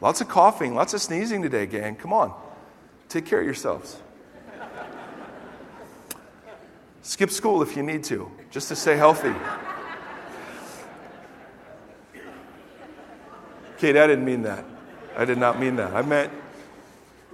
Lots 0.00 0.20
of 0.22 0.28
coughing, 0.28 0.74
lots 0.74 0.94
of 0.94 1.02
sneezing 1.02 1.42
today, 1.42 1.66
gang. 1.66 1.96
Come 1.96 2.12
on. 2.12 2.32
Take 3.08 3.26
care 3.26 3.40
of 3.40 3.44
yourselves. 3.44 3.98
Skip 7.02 7.30
school 7.30 7.60
if 7.60 7.76
you 7.76 7.82
need 7.82 8.04
to, 8.04 8.30
just 8.50 8.68
to 8.68 8.76
stay 8.76 8.96
healthy. 8.96 9.34
Kate, 13.78 13.96
I 13.96 14.06
didn't 14.06 14.24
mean 14.24 14.42
that. 14.42 14.64
I 15.16 15.24
did 15.24 15.38
not 15.38 15.58
mean 15.58 15.76
that. 15.76 15.94
I 15.94 16.02
meant 16.02 16.32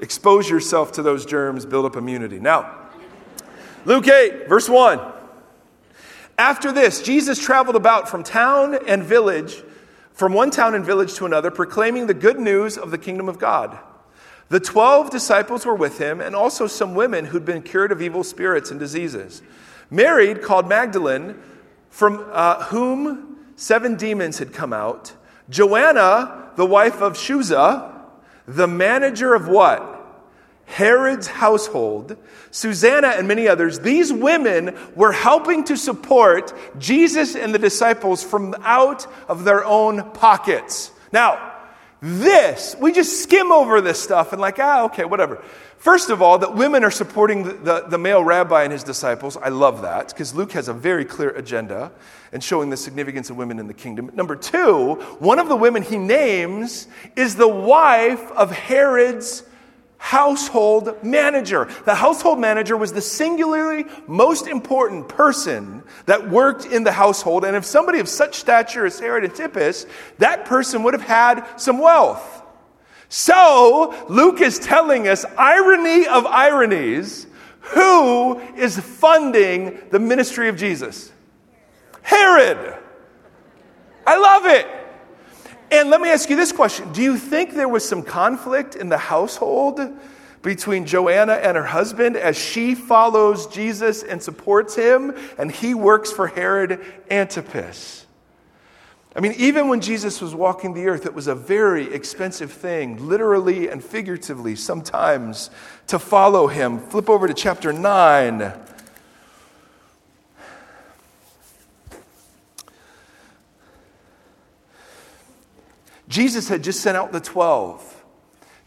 expose 0.01 0.49
yourself 0.49 0.93
to 0.93 1.03
those 1.03 1.27
germs, 1.27 1.67
build 1.67 1.85
up 1.85 1.97
immunity. 1.97 2.39
Now, 2.39 2.89
Luke 3.85 4.09
8, 4.09 4.49
verse 4.49 4.69
1. 4.69 5.16
After 6.39 6.71
this, 6.71 7.01
Jesus 7.01 7.39
traveled 7.39 7.77
about 7.77 8.09
from 8.09 8.23
town 8.23 8.79
and 8.87 9.03
village, 9.03 9.63
from 10.13 10.35
one 10.35 10.51
town 10.51 10.75
and 10.75 10.85
village 10.85 11.15
to 11.15 11.27
another, 11.27 11.51
proclaiming 11.51 12.07
the 12.07 12.15
good 12.15 12.39
news 12.39 12.77
of 12.77 12.91
the 12.91 12.99
kingdom 12.99 13.29
of 13.29 13.39
God. 13.39 13.79
The 14.49 14.61
twelve 14.61 15.11
disciples 15.11 15.67
were 15.67 15.75
with 15.75 15.99
him, 15.99 16.21
and 16.21 16.37
also 16.37 16.67
some 16.67 16.95
women 16.95 17.25
who'd 17.25 17.45
been 17.45 17.63
cured 17.63 17.91
of 17.91 18.03
evil 18.03 18.23
spirits 18.23 18.71
and 18.71 18.79
diseases. 18.79 19.43
Married, 19.91 20.43
called 20.43 20.69
Magdalene, 20.69 21.37
from 21.91 22.25
uh, 22.31 22.65
whom 22.65 23.39
seven 23.57 23.97
demons 23.97 24.39
had 24.39 24.53
come 24.53 24.73
out. 24.73 25.15
Joanna, 25.49 26.51
the 26.57 26.67
wife 26.67 27.01
of 27.01 27.15
Chuza, 27.15 27.93
the 28.47 28.69
manager 28.69 29.35
of 29.35 29.49
what? 29.49 29.96
Herod's 30.67 31.27
household, 31.29 32.17
Susanna, 32.51 33.09
and 33.09 33.27
many 33.27 33.49
others, 33.49 33.81
these 33.81 34.13
women 34.13 34.77
were 34.95 35.13
helping 35.13 35.65
to 35.65 35.77
support 35.77 36.53
Jesus 36.79 37.35
and 37.35 37.55
the 37.55 37.59
disciples 37.59 38.23
from 38.23 38.55
out 38.61 39.07
of 39.29 39.45
their 39.45 39.65
own 39.65 40.11
pockets. 40.11 40.91
Now, 41.13 41.55
this, 42.03 42.77
we 42.79 42.93
just 42.93 43.23
skim 43.23 43.51
over 43.51 43.81
this 43.81 44.03
stuff 44.03 44.33
and, 44.33 44.41
like, 44.41 44.59
ah, 44.59 44.85
okay, 44.85 45.05
whatever. 45.05 45.43
First 45.79 46.11
of 46.11 46.21
all, 46.21 46.39
that 46.39 46.55
women 46.55 46.85
are 46.85 46.91
supporting 46.91 47.45
the, 47.45 47.53
the, 47.53 47.85
the 47.89 47.99
male 47.99 48.23
rabbi 48.23 48.65
and 48.65 48.73
his 48.73 48.83
disciples. 48.83 49.37
I 49.37 49.51
love 49.51 49.83
that 49.83 50.09
because 50.09 50.35
Luke 50.35 50.53
has 50.53 50.69
a 50.69 50.75
very 50.75 51.05
clear 51.05 51.31
agenda 51.31 51.93
and 52.33 52.43
showing 52.43 52.71
the 52.71 52.77
significance 52.77 53.31
of 53.31 53.37
women 53.37 53.59
in 53.59 53.67
the 53.67 53.75
kingdom. 53.75 54.11
Number 54.15 54.37
two, 54.37 54.95
one 55.21 55.39
of 55.39 55.49
the 55.49 55.57
women 55.57 55.83
he 55.83 55.97
names 55.97 56.89
is 57.15 57.37
the 57.37 57.49
wife 57.49 58.31
of 58.33 58.51
Herod's 58.51 59.43
household 59.99 61.03
manager. 61.03 61.69
The 61.85 61.95
household 61.95 62.39
manager 62.39 62.77
was 62.77 62.93
the 62.93 63.01
singularly 63.01 63.85
most 64.07 64.47
important 64.47 65.09
person 65.09 65.83
that 66.07 66.29
worked 66.29 66.67
in 66.67 66.85
the 66.85 66.93
household. 66.93 67.45
And 67.45 67.57
if 67.57 67.65
somebody 67.65 67.99
of 67.99 68.09
such 68.09 68.37
stature 68.37 68.87
as 68.87 68.99
Herod 68.99 69.25
Antipas, 69.25 69.87
that 70.19 70.45
person 70.45 70.83
would 70.83 70.95
have 70.95 71.03
had 71.03 71.47
some 71.57 71.79
wealth. 71.79 72.43
So, 73.09 73.95
Luke 74.09 74.41
is 74.41 74.59
telling 74.59 75.07
us, 75.07 75.25
irony 75.39 76.07
of 76.07 76.27
ironies, 76.27 77.27
who 77.61 78.39
is 78.57 78.79
funding 78.79 79.79
the 79.91 79.99
ministry 79.99 80.49
of 80.49 80.57
Jesus? 80.57 81.13
Herod. 82.03 82.77
I 84.07 84.17
love 84.19 84.47
it. 84.47 84.86
And 85.71 85.91
let 85.91 86.01
me 86.01 86.11
ask 86.11 86.31
you 86.31 86.37
this 86.37 86.53
question 86.53 86.93
Do 86.93 87.03
you 87.03 87.17
think 87.17 87.55
there 87.55 87.69
was 87.69 87.87
some 87.87 88.03
conflict 88.03 88.77
in 88.77 88.89
the 88.89 88.99
household 88.99 89.81
between 90.43 90.87
Joanna 90.87 91.33
and 91.33 91.57
her 91.57 91.65
husband 91.65 92.17
as 92.17 92.39
she 92.39 92.75
follows 92.75 93.49
Jesus 93.49 94.03
and 94.05 94.23
supports 94.23 94.77
him, 94.77 95.15
and 95.39 95.51
he 95.51 95.75
works 95.75 96.13
for 96.13 96.29
Herod 96.29 96.81
Antipas? 97.11 98.07
I 99.17 99.21
mean, 99.21 99.33
even 99.39 99.69
when 99.69 99.81
Jesus 99.81 100.21
was 100.21 100.35
walking 100.35 100.75
the 100.75 100.87
earth, 100.89 101.07
it 101.07 101.15
was 101.15 101.27
a 101.27 101.35
very 101.35 101.93
expensive 101.93 102.53
thing, 102.53 103.09
literally 103.09 103.69
and 103.69 103.83
figuratively, 103.83 104.55
sometimes, 104.55 105.49
to 105.87 105.99
follow 105.99 106.49
him. 106.49 106.79
Flip 106.79 107.09
over 107.09 107.27
to 107.27 107.33
chapter 107.33 107.73
9. 107.73 108.53
Jesus 116.09 116.49
had 116.49 116.63
just 116.63 116.81
sent 116.81 116.97
out 116.97 117.13
the 117.13 117.21
12 117.21 118.05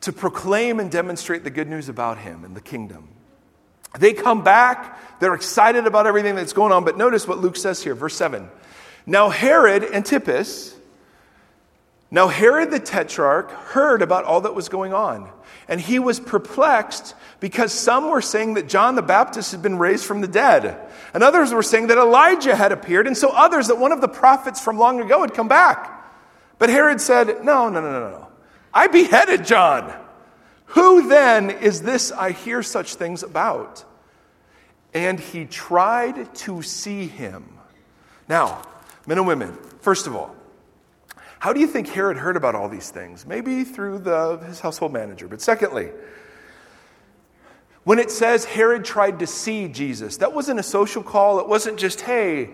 to 0.01 0.13
proclaim 0.13 0.79
and 0.79 0.91
demonstrate 0.91 1.43
the 1.43 1.49
good 1.49 1.67
news 1.67 1.89
about 1.89 2.17
him 2.17 2.43
and 2.43 2.55
the 2.55 2.61
kingdom. 2.61 3.09
They 3.97 4.13
come 4.13 4.43
back, 4.43 5.19
they're 5.19 5.33
excited 5.33 5.87
about 5.87 6.05
everything 6.05 6.35
that's 6.35 6.53
going 6.53 6.71
on, 6.71 6.83
but 6.83 6.97
notice 6.97 7.27
what 7.27 7.39
Luke 7.39 7.55
says 7.55 7.81
here, 7.81 7.95
verse 7.95 8.15
7. 8.15 8.49
Now, 9.05 9.29
Herod 9.29 9.83
Antipas, 9.83 10.75
now 12.11 12.27
Herod 12.27 12.71
the 12.71 12.79
Tetrarch 12.79 13.51
heard 13.51 14.01
about 14.01 14.25
all 14.25 14.41
that 14.41 14.53
was 14.53 14.69
going 14.69 14.93
on, 14.93 15.29
and 15.67 15.81
he 15.81 15.97
was 15.97 16.19
perplexed 16.19 17.15
because 17.39 17.73
some 17.73 18.09
were 18.09 18.21
saying 18.21 18.55
that 18.55 18.67
John 18.67 18.95
the 18.95 19.01
Baptist 19.01 19.51
had 19.51 19.61
been 19.61 19.79
raised 19.79 20.05
from 20.05 20.21
the 20.21 20.27
dead, 20.27 20.79
and 21.13 21.23
others 21.23 21.51
were 21.51 21.63
saying 21.63 21.87
that 21.87 21.97
Elijah 21.97 22.55
had 22.55 22.71
appeared, 22.71 23.07
and 23.07 23.17
so 23.17 23.29
others 23.29 23.67
that 23.67 23.79
one 23.79 23.91
of 23.91 24.01
the 24.01 24.07
prophets 24.07 24.61
from 24.61 24.77
long 24.77 25.01
ago 25.01 25.21
had 25.21 25.33
come 25.33 25.47
back. 25.47 25.98
But 26.59 26.69
Herod 26.69 27.01
said, 27.01 27.43
No, 27.43 27.69
no, 27.69 27.81
no, 27.81 27.91
no, 27.91 28.11
no. 28.11 28.27
I 28.73 28.87
beheaded 28.87 29.45
John. 29.45 29.91
Who 30.65 31.07
then 31.07 31.49
is 31.49 31.81
this 31.81 32.11
I 32.11 32.31
hear 32.31 32.61
such 32.61 32.95
things 32.95 33.23
about? 33.23 33.83
And 34.93 35.19
he 35.19 35.45
tried 35.45 36.33
to 36.35 36.61
see 36.61 37.07
him. 37.07 37.45
Now, 38.27 38.61
men 39.07 39.17
and 39.17 39.25
women, 39.25 39.57
first 39.81 40.05
of 40.05 40.15
all, 40.15 40.35
how 41.39 41.53
do 41.53 41.59
you 41.59 41.67
think 41.67 41.87
Herod 41.87 42.17
heard 42.17 42.35
about 42.35 42.53
all 42.53 42.69
these 42.69 42.89
things? 42.91 43.25
Maybe 43.25 43.63
through 43.63 43.99
the, 43.99 44.37
his 44.45 44.59
household 44.59 44.93
manager. 44.93 45.27
But 45.27 45.41
secondly, 45.41 45.89
when 47.85 47.97
it 47.97 48.11
says 48.11 48.43
Herod 48.45 48.83
tried 48.83 49.19
to 49.19 49.27
see 49.27 49.69
Jesus, 49.69 50.17
that 50.17 50.33
wasn't 50.33 50.59
a 50.59 50.63
social 50.63 51.01
call. 51.01 51.39
It 51.39 51.47
wasn't 51.47 51.79
just, 51.79 52.01
hey, 52.01 52.49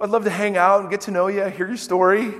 I'd 0.00 0.10
love 0.10 0.24
to 0.24 0.30
hang 0.30 0.56
out 0.56 0.80
and 0.80 0.90
get 0.90 1.02
to 1.02 1.10
know 1.10 1.28
you, 1.28 1.44
hear 1.44 1.68
your 1.68 1.76
story. 1.76 2.34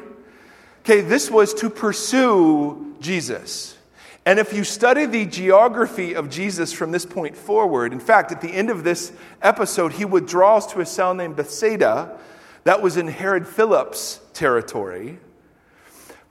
Okay, 0.81 1.03
this 1.03 1.31
was 1.31 1.55
to 1.55 1.71
pursue 1.71 2.97
Jesus. 3.01 3.77
And 4.25 4.39
if 4.39 4.53
you 4.53 4.65
study 4.65 5.07
the 5.07 5.27
geography 5.27 6.15
of 6.15 6.31
Jesus 6.31 6.73
from 6.73 6.91
this 6.91 7.07
point 7.07 7.37
forward, 7.37 7.93
in 7.93 8.01
fact, 8.01 8.33
at 8.33 8.41
the 8.41 8.49
end 8.49 8.71
of 8.71 8.85
this 8.85 9.13
episode, 9.43 9.93
he 9.93 10.05
withdraws 10.05 10.67
to 10.69 10.81
a 10.81 10.87
cell 10.87 11.15
named 11.15 11.37
Bethsaida 11.37 12.19
that 12.65 12.83
was 12.83 12.97
in 12.97 13.09
Herod 13.09 13.47
Philip's 13.47 14.21
territory. 14.33 15.19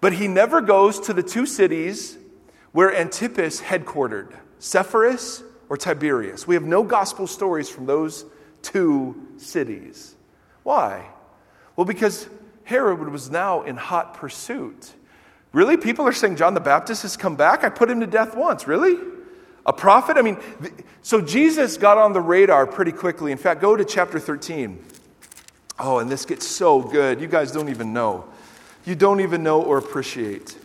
But 0.01 0.13
he 0.13 0.27
never 0.27 0.61
goes 0.61 0.99
to 1.01 1.13
the 1.13 1.23
two 1.23 1.45
cities 1.45 2.17
where 2.71 2.95
Antipas 2.95 3.61
headquartered, 3.61 4.33
Sepphoris 4.59 5.43
or 5.67 5.77
Tiberias. 5.77 6.47
We 6.47 6.55
have 6.55 6.65
no 6.65 6.83
gospel 6.83 7.27
stories 7.27 7.69
from 7.69 7.85
those 7.85 8.25
two 8.61 9.27
cities. 9.37 10.15
Why? 10.63 11.07
Well, 11.75 11.85
because 11.85 12.27
Herod 12.69 13.09
was 13.09 13.31
now 13.31 13.63
in 13.63 13.77
hot 13.77 14.13
pursuit. 14.13 14.93
Really? 15.53 15.75
People 15.75 16.07
are 16.07 16.13
saying 16.13 16.35
John 16.35 16.53
the 16.53 16.59
Baptist 16.59 17.01
has 17.01 17.17
come 17.17 17.35
back? 17.35 17.63
I 17.63 17.69
put 17.69 17.89
him 17.89 17.99
to 18.01 18.05
death 18.05 18.35
once. 18.35 18.67
Really? 18.67 18.95
A 19.65 19.73
prophet? 19.73 20.17
I 20.17 20.21
mean, 20.21 20.37
so 21.01 21.19
Jesus 21.19 21.77
got 21.77 21.97
on 21.97 22.13
the 22.13 22.21
radar 22.21 22.67
pretty 22.67 22.91
quickly. 22.91 23.31
In 23.31 23.39
fact, 23.39 23.59
go 23.59 23.75
to 23.75 23.83
chapter 23.83 24.19
13. 24.19 24.85
Oh, 25.79 25.97
and 25.97 26.11
this 26.11 26.27
gets 26.27 26.45
so 26.45 26.79
good. 26.79 27.19
You 27.19 27.25
guys 27.25 27.51
don't 27.51 27.69
even 27.69 27.91
know. 27.91 28.25
You 28.85 28.93
don't 28.93 29.21
even 29.21 29.41
know 29.41 29.63
or 29.63 29.79
appreciate 29.79 30.55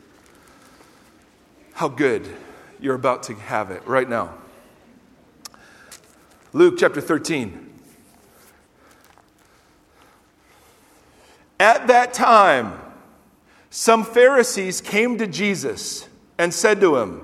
how 1.72 1.88
good 1.88 2.28
you're 2.80 2.96
about 2.96 3.22
to 3.24 3.34
have 3.34 3.70
it 3.70 3.86
right 3.86 4.10
now. 4.10 4.34
Luke 6.52 6.74
chapter 6.76 7.00
13. 7.00 7.73
At 11.64 11.86
that 11.86 12.12
time, 12.12 12.78
some 13.70 14.04
Pharisees 14.04 14.82
came 14.82 15.16
to 15.16 15.26
Jesus 15.26 16.06
and 16.36 16.52
said 16.52 16.78
to 16.82 16.98
him, 16.98 17.22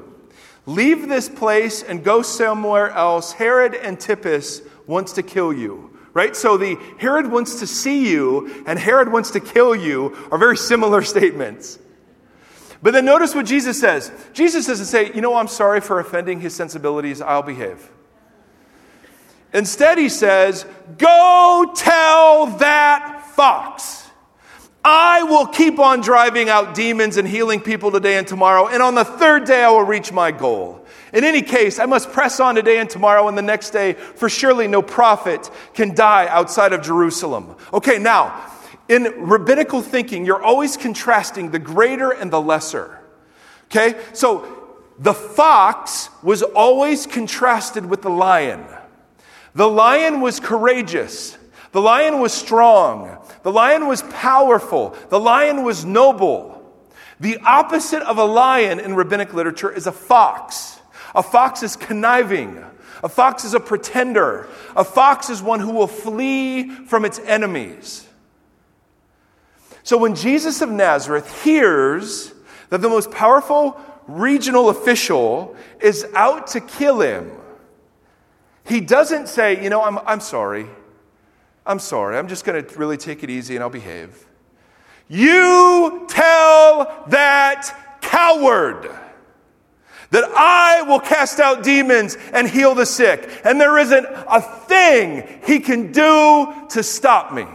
Leave 0.65 1.11
this 1.11 1.29
place 1.29 1.83
and 1.83 2.03
go 2.03 2.23
somewhere 2.23 2.89
else. 2.89 3.33
Herod 3.33 3.75
Antipas 3.75 4.63
wants 4.87 5.13
to 5.13 5.23
kill 5.23 5.53
you. 5.53 5.95
Right? 6.15 6.35
So 6.35 6.57
the 6.57 6.79
Herod 6.99 7.31
wants 7.31 7.61
to 7.61 7.67
see 7.67 8.11
you 8.11 8.65
and 8.67 8.79
Herod 8.79 9.13
wants 9.13 9.31
to 9.33 9.41
kill 9.41 9.77
you 9.77 10.17
are 10.33 10.39
very 10.39 10.57
similar 10.57 11.03
statements. 11.15 11.79
But 12.81 12.95
then 12.95 13.05
notice 13.05 13.35
what 13.35 13.45
Jesus 13.45 13.79
says. 13.79 14.11
Jesus 14.33 14.67
doesn't 14.67 14.87
say, 14.87 15.13
You 15.13 15.21
know, 15.21 15.37
I'm 15.37 15.49
sorry 15.49 15.83
for 15.83 16.01
offending 16.01 16.41
his 16.41 16.55
sensibilities, 16.55 17.21
I'll 17.21 17.43
behave. 17.43 17.91
Instead, 19.53 19.99
he 19.99 20.09
says, 20.09 20.65
Go 20.97 21.75
tell 21.77 22.47
that 22.57 23.23
fox. 23.37 24.00
I 24.85 25.25
will 25.25 25.47
keep 25.47 25.79
on 25.79 26.01
driving 26.01 26.49
out 26.49 26.75
demons 26.75 27.17
and 27.19 27.29
healing 27.29 27.61
people 27.61 27.91
today 27.91 28.17
and 28.17 28.27
tomorrow, 28.27 28.67
and 28.69 28.83
on 28.83 28.95
the 28.95 29.05
third 29.05 29.45
day 29.45 29.63
I 29.63 29.71
will 29.71 29.83
reach 29.83 30.11
my 30.11 30.31
goal. 30.31 30.85
In 31.13 31.25
any 31.25 31.43
case, 31.43 31.79
I 31.79 31.87
must 31.87 32.13
press 32.13 32.41
on 32.41 32.55
today 32.55 32.79
and 32.79 32.89
tomorrow 32.89 33.29
and 33.29 33.37
the 33.37 33.43
next 33.43 33.71
day, 33.71 33.93
for 33.93 34.29
surely 34.29 34.69
no 34.69 34.81
prophet 34.81 35.51
can 35.75 35.95
die 35.95 36.29
outside 36.29 36.73
of 36.73 36.83
Jerusalem. 36.83 37.57
Okay, 37.73 37.99
now, 37.99 38.51
in 38.89 39.05
rabbinical 39.19 39.83
thinking, 39.83 40.25
you're 40.25 40.43
always 40.43 40.77
contrasting 40.77 41.51
the 41.51 41.59
greater 41.59 42.11
and 42.11 42.31
the 42.31 42.41
lesser. 42.41 42.99
Okay, 43.67 44.01
so 44.15 44.77
the 44.99 45.15
fox 45.15 46.09
was 46.23 46.43
always 46.43 47.07
contrasted 47.07 47.87
with 47.87 48.03
the 48.03 48.11
lion. 48.11 48.65
The 49.55 49.69
lion 49.69 50.21
was 50.21 50.41
courageous. 50.41 51.37
The 51.73 51.81
lion 51.81 52.21
was 52.21 52.33
strong. 52.33 53.17
The 53.43 53.53
lion 53.53 53.87
was 53.87 54.03
powerful. 54.03 54.97
The 55.09 55.21
lion 55.21 55.63
was 55.63 55.85
noble. 55.85 56.57
The 57.21 57.39
opposite 57.39 58.03
of 58.03 58.19
a 58.19 58.25
lion 58.25 58.81
in 58.81 58.95
rabbinic 58.95 59.35
literature 59.35 59.71
is 59.71 59.87
a 59.87 59.93
fox. 59.93 60.81
A 61.15 61.23
fox 61.23 61.63
is 61.63 61.77
conniving. 61.77 62.65
A 63.05 63.09
fox 63.09 63.45
is 63.45 63.55
a 63.55 63.61
pretender. 63.61 64.49
A 64.75 64.85
fox 64.85 65.31
is 65.31 65.43
one 65.43 65.61
who 65.61 65.71
will 65.71 65.87
flee 65.87 66.71
from 66.87 67.05
its 67.05 67.19
enemies. 67.21 68.07
So 69.83 69.97
when 69.97 70.15
Jesus 70.15 70.61
of 70.61 70.71
Nazareth 70.71 71.43
hears 71.45 72.33
that 72.69 72.81
the 72.81 72.89
most 72.89 73.11
powerful 73.11 73.81
regional 74.07 74.69
official 74.69 75.57
is 75.81 76.07
out 76.15 76.49
to 76.49 76.61
kill 76.61 77.01
him, 77.01 77.31
he 78.65 78.81
doesn't 78.81 79.29
say, 79.29 79.63
You 79.63 79.71
know, 79.71 79.83
I'm, 79.83 79.99
I'm 80.01 80.21
sorry. 80.21 80.67
I'm 81.67 81.79
sorry. 81.79 82.17
I'm 82.17 82.29
just 82.29 82.45
going 82.45 82.65
to 82.65 82.79
really 82.79 82.97
take 82.97 83.23
it 83.23 83.31
easy 83.31 83.55
and 83.55 83.63
I'll 83.63 83.71
behave. 83.71 84.27
You 85.09 86.07
tell 86.09 87.05
that 87.09 87.99
coward 88.01 88.91
that 90.11 90.25
I 90.25 90.83
will 90.83 91.01
cast 91.01 91.39
out 91.41 91.63
demons 91.63 92.17
and 92.33 92.49
heal 92.49 92.75
the 92.75 92.87
sick, 92.87 93.29
and 93.45 93.61
there 93.61 93.79
isn't 93.79 94.07
a 94.07 94.41
thing 94.41 95.41
he 95.47 95.61
can 95.61 95.93
do 95.93 96.53
to 96.71 96.83
stop 96.83 97.33
me. 97.33 97.47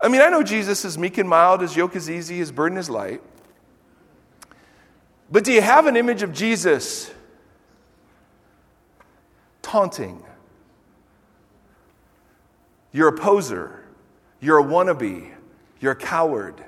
I 0.00 0.08
mean, 0.08 0.20
I 0.20 0.28
know 0.28 0.42
Jesus 0.42 0.84
is 0.84 0.98
meek 0.98 1.18
and 1.18 1.28
mild, 1.28 1.60
his 1.60 1.76
yoke 1.76 1.94
is 1.94 2.10
easy, 2.10 2.38
his 2.38 2.50
burden 2.50 2.76
is 2.76 2.90
light. 2.90 3.22
But 5.30 5.44
do 5.44 5.52
you 5.52 5.62
have 5.62 5.86
an 5.86 5.96
image 5.96 6.22
of 6.22 6.32
Jesus 6.32 7.10
taunting? 9.62 10.22
You're 12.92 13.08
a 13.08 13.18
poser. 13.18 13.84
You're 14.40 14.58
a 14.58 14.64
wannabe. 14.64 15.32
You're 15.80 15.92
a 15.92 15.96
coward. 15.96 16.62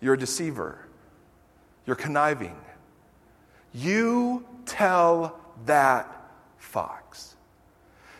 You're 0.00 0.14
a 0.14 0.18
deceiver. 0.18 0.78
You're 1.86 1.96
conniving. 1.96 2.56
You 3.72 4.44
tell 4.66 5.38
that 5.66 6.30
fox. 6.58 7.36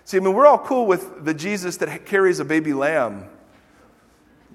See, 0.05 0.17
I 0.17 0.21
mean, 0.21 0.33
we're 0.33 0.47
all 0.47 0.59
cool 0.59 0.87
with 0.87 1.25
the 1.25 1.35
Jesus 1.35 1.77
that 1.79 2.07
carries 2.07 2.41
a 2.41 2.45
baby 2.45 2.73
lamb, 2.73 3.29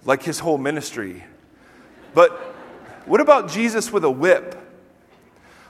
like 0.06 0.24
his 0.24 0.40
whole 0.40 0.58
ministry. 0.58 1.24
But 2.14 2.32
what 3.06 3.22
about 3.22 3.50
Jesus 3.50 3.92
with 3.92 4.04
a 4.04 4.10
whip? 4.10 4.60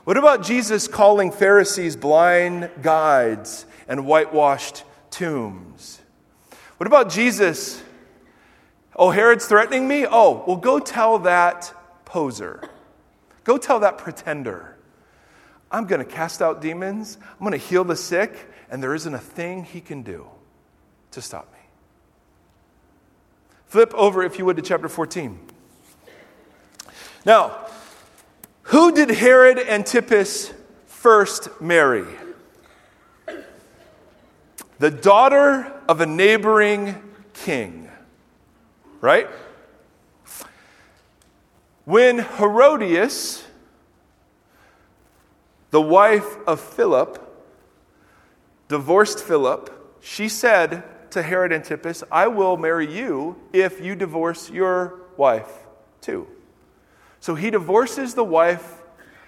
What 0.04 0.18
about 0.18 0.44
Jesus 0.44 0.88
calling 0.88 1.32
Pharisees 1.32 1.96
blind 1.96 2.70
guides 2.82 3.66
and 3.88 4.06
whitewashed 4.06 4.84
tombs? 5.10 6.00
What 6.78 6.88
about 6.88 7.10
Jesus? 7.10 7.82
Oh, 8.96 9.10
Herod's 9.10 9.46
threatening 9.46 9.88
me? 9.88 10.06
Oh, 10.10 10.44
well, 10.46 10.58
go 10.58 10.80
tell 10.80 11.20
that 11.20 11.74
poser. 12.06 12.62
Go 13.44 13.58
tell 13.58 13.80
that 13.80 13.98
pretender. 13.98 14.78
I'm 15.72 15.88
going 15.88 16.06
to 16.06 16.10
cast 16.10 16.42
out 16.42 16.62
demons. 16.62 17.18
I'm 17.34 17.40
going 17.40 17.52
to 17.52 17.58
heal 17.58 17.84
the 17.84 17.96
sick, 17.96 18.50
and 18.70 18.82
there 18.82 18.94
isn't 18.94 19.14
a 19.14 19.20
thing 19.20 19.64
he 19.64 19.82
can 19.82 20.04
do 20.04 20.28
to 21.12 21.22
stop 21.22 21.52
me. 21.52 21.60
Flip 23.68 23.92
over, 23.96 24.22
if 24.24 24.38
you 24.38 24.46
would, 24.46 24.56
to 24.58 24.62
chapter 24.62 24.88
14. 24.88 25.40
Now, 27.26 27.68
who 28.64 28.92
did 28.92 29.10
Herod 29.10 29.58
Antipas 29.58 30.54
first 30.86 31.50
marry? 31.60 32.06
The 34.80 34.92
daughter 34.92 35.72
of 35.88 36.02
a 36.02 36.06
neighboring 36.06 37.02
king. 37.34 37.90
Right? 39.02 39.28
When 41.86 42.20
Herodias, 42.20 43.44
the 45.72 45.82
wife 45.82 46.38
of 46.48 46.62
Philip, 46.62 47.20
divorced 48.70 49.24
Philip, 49.24 49.98
she 50.02 50.30
said 50.30 50.84
to 51.12 51.22
Herod 51.22 51.52
Antipas, 51.52 52.04
I 52.12 52.28
will 52.28 52.58
marry 52.58 52.92
you 52.92 53.36
if 53.52 53.82
you 53.82 53.96
divorce 53.96 54.50
your 54.50 55.02
wife 55.18 55.52
too. 56.02 56.28
So 57.20 57.36
he 57.36 57.50
divorces 57.50 58.16
the 58.16 58.24
wife 58.24 58.82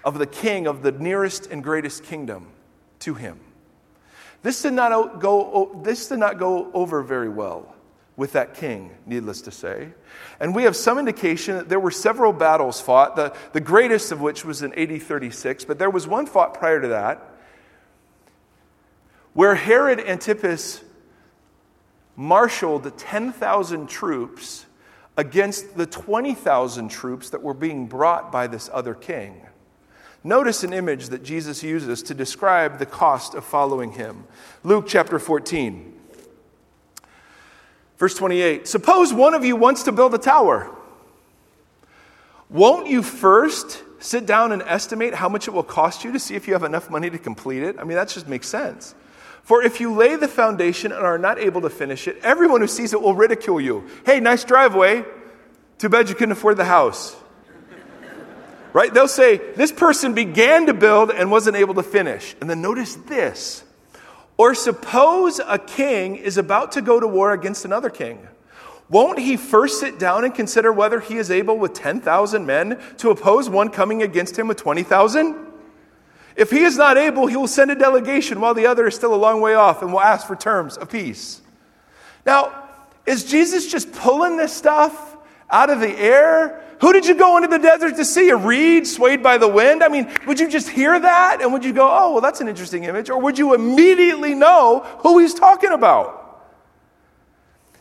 of 0.04 0.18
the 0.18 0.26
king 0.26 0.66
of 0.66 0.82
the 0.82 0.92
nearest 0.92 1.46
and 1.46 1.62
greatest 1.62 2.04
kingdom 2.04 2.48
to 3.00 3.14
him. 3.14 3.40
This 4.42 4.62
did 4.62 4.74
not 4.74 5.20
go, 5.20 5.80
this 5.82 6.08
did 6.08 6.18
not 6.18 6.38
go 6.38 6.70
over 6.72 7.02
very 7.02 7.28
well 7.28 7.74
with 8.16 8.32
that 8.32 8.54
king, 8.54 8.90
needless 9.04 9.42
to 9.42 9.50
say. 9.50 9.88
And 10.40 10.54
we 10.54 10.62
have 10.62 10.74
some 10.74 10.98
indication 10.98 11.56
that 11.56 11.68
there 11.68 11.80
were 11.80 11.90
several 11.90 12.32
battles 12.32 12.80
fought, 12.80 13.16
the, 13.16 13.34
the 13.52 13.60
greatest 13.60 14.12
of 14.12 14.20
which 14.20 14.44
was 14.44 14.62
in 14.62 14.72
AD 14.74 15.02
36, 15.02 15.64
but 15.64 15.78
there 15.78 15.90
was 15.90 16.06
one 16.06 16.26
fought 16.26 16.54
prior 16.54 16.80
to 16.80 16.88
that 16.88 17.32
where 19.36 19.54
Herod 19.54 20.00
Antipas 20.00 20.82
marshaled 22.16 22.96
10,000 22.96 23.86
troops 23.86 24.64
against 25.18 25.76
the 25.76 25.86
20,000 25.86 26.88
troops 26.88 27.28
that 27.28 27.42
were 27.42 27.52
being 27.52 27.86
brought 27.86 28.32
by 28.32 28.46
this 28.46 28.70
other 28.72 28.94
king. 28.94 29.46
Notice 30.26 30.64
an 30.64 30.72
image 30.72 31.10
that 31.10 31.22
Jesus 31.22 31.62
uses 31.62 32.02
to 32.02 32.12
describe 32.12 32.80
the 32.80 32.84
cost 32.84 33.34
of 33.34 33.44
following 33.44 33.92
him. 33.92 34.24
Luke 34.64 34.86
chapter 34.88 35.20
14. 35.20 35.94
Verse 37.96 38.14
28 38.16 38.66
Suppose 38.66 39.14
one 39.14 39.34
of 39.34 39.44
you 39.44 39.54
wants 39.54 39.84
to 39.84 39.92
build 39.92 40.14
a 40.14 40.18
tower. 40.18 40.68
Won't 42.50 42.88
you 42.88 43.04
first 43.04 43.84
sit 44.00 44.26
down 44.26 44.50
and 44.50 44.62
estimate 44.62 45.14
how 45.14 45.28
much 45.28 45.46
it 45.46 45.52
will 45.52 45.62
cost 45.62 46.02
you 46.02 46.10
to 46.10 46.18
see 46.18 46.34
if 46.34 46.48
you 46.48 46.54
have 46.54 46.64
enough 46.64 46.90
money 46.90 47.08
to 47.08 47.18
complete 47.18 47.62
it? 47.62 47.76
I 47.78 47.84
mean, 47.84 47.94
that 47.94 48.08
just 48.08 48.26
makes 48.26 48.48
sense. 48.48 48.96
For 49.44 49.62
if 49.62 49.80
you 49.80 49.94
lay 49.94 50.16
the 50.16 50.26
foundation 50.26 50.90
and 50.90 51.06
are 51.06 51.18
not 51.18 51.38
able 51.38 51.60
to 51.60 51.70
finish 51.70 52.08
it, 52.08 52.18
everyone 52.24 52.60
who 52.60 52.66
sees 52.66 52.92
it 52.92 53.00
will 53.00 53.14
ridicule 53.14 53.60
you. 53.60 53.86
Hey, 54.04 54.18
nice 54.18 54.42
driveway. 54.42 55.04
Too 55.78 55.88
bad 55.88 56.08
you 56.08 56.16
couldn't 56.16 56.32
afford 56.32 56.56
the 56.56 56.64
house. 56.64 57.14
Right? 58.76 58.92
They'll 58.92 59.08
say, 59.08 59.38
This 59.54 59.72
person 59.72 60.12
began 60.12 60.66
to 60.66 60.74
build 60.74 61.10
and 61.10 61.30
wasn't 61.30 61.56
able 61.56 61.72
to 61.74 61.82
finish. 61.82 62.36
And 62.42 62.50
then 62.50 62.60
notice 62.60 62.94
this. 62.94 63.64
Or 64.36 64.54
suppose 64.54 65.40
a 65.40 65.58
king 65.58 66.16
is 66.16 66.36
about 66.36 66.72
to 66.72 66.82
go 66.82 67.00
to 67.00 67.06
war 67.06 67.32
against 67.32 67.64
another 67.64 67.88
king. 67.88 68.28
Won't 68.90 69.18
he 69.18 69.38
first 69.38 69.80
sit 69.80 69.98
down 69.98 70.24
and 70.26 70.34
consider 70.34 70.70
whether 70.70 71.00
he 71.00 71.16
is 71.16 71.30
able 71.30 71.56
with 71.56 71.72
10,000 71.72 72.44
men 72.44 72.78
to 72.98 73.08
oppose 73.08 73.48
one 73.48 73.70
coming 73.70 74.02
against 74.02 74.38
him 74.38 74.46
with 74.46 74.58
20,000? 74.58 75.34
If 76.36 76.50
he 76.50 76.60
is 76.60 76.76
not 76.76 76.98
able, 76.98 77.28
he 77.28 77.36
will 77.36 77.48
send 77.48 77.70
a 77.70 77.74
delegation 77.74 78.42
while 78.42 78.52
the 78.52 78.66
other 78.66 78.86
is 78.86 78.94
still 78.94 79.14
a 79.14 79.16
long 79.16 79.40
way 79.40 79.54
off 79.54 79.80
and 79.80 79.90
will 79.90 80.02
ask 80.02 80.26
for 80.26 80.36
terms 80.36 80.76
of 80.76 80.90
peace. 80.90 81.40
Now, 82.26 82.68
is 83.06 83.24
Jesus 83.24 83.72
just 83.72 83.90
pulling 83.90 84.36
this 84.36 84.52
stuff 84.52 85.16
out 85.48 85.70
of 85.70 85.80
the 85.80 85.98
air? 85.98 86.62
Who 86.80 86.92
did 86.92 87.06
you 87.06 87.14
go 87.14 87.36
into 87.36 87.48
the 87.48 87.58
desert 87.58 87.96
to 87.96 88.04
see? 88.04 88.28
A 88.30 88.36
reed 88.36 88.86
swayed 88.86 89.22
by 89.22 89.38
the 89.38 89.48
wind? 89.48 89.82
I 89.82 89.88
mean, 89.88 90.10
would 90.26 90.38
you 90.38 90.48
just 90.48 90.68
hear 90.68 90.98
that 90.98 91.40
and 91.40 91.52
would 91.52 91.64
you 91.64 91.72
go, 91.72 91.88
oh, 91.90 92.12
well, 92.12 92.20
that's 92.20 92.40
an 92.40 92.48
interesting 92.48 92.84
image? 92.84 93.08
Or 93.08 93.20
would 93.20 93.38
you 93.38 93.54
immediately 93.54 94.34
know 94.34 94.80
who 94.98 95.18
he's 95.18 95.34
talking 95.34 95.72
about? 95.72 96.22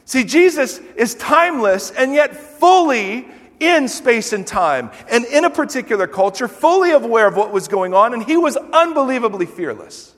See, 0.06 0.24
Jesus 0.24 0.80
is 0.96 1.16
timeless 1.16 1.92
and 1.92 2.14
yet 2.14 2.36
fully 2.36 3.28
in 3.60 3.88
space 3.88 4.34
and 4.34 4.46
time 4.46 4.92
and 5.10 5.26
in 5.26 5.46
a 5.46 5.50
particular 5.50 6.08
culture, 6.08 6.48
fully 6.48 6.92
aware 6.92 7.28
of 7.28 7.36
what 7.36 7.52
was 7.52 7.68
going 7.68 7.94
on, 7.94 8.14
and 8.14 8.24
he 8.24 8.38
was 8.38 8.56
unbelievably 8.56 9.48
fearless. 9.48 10.14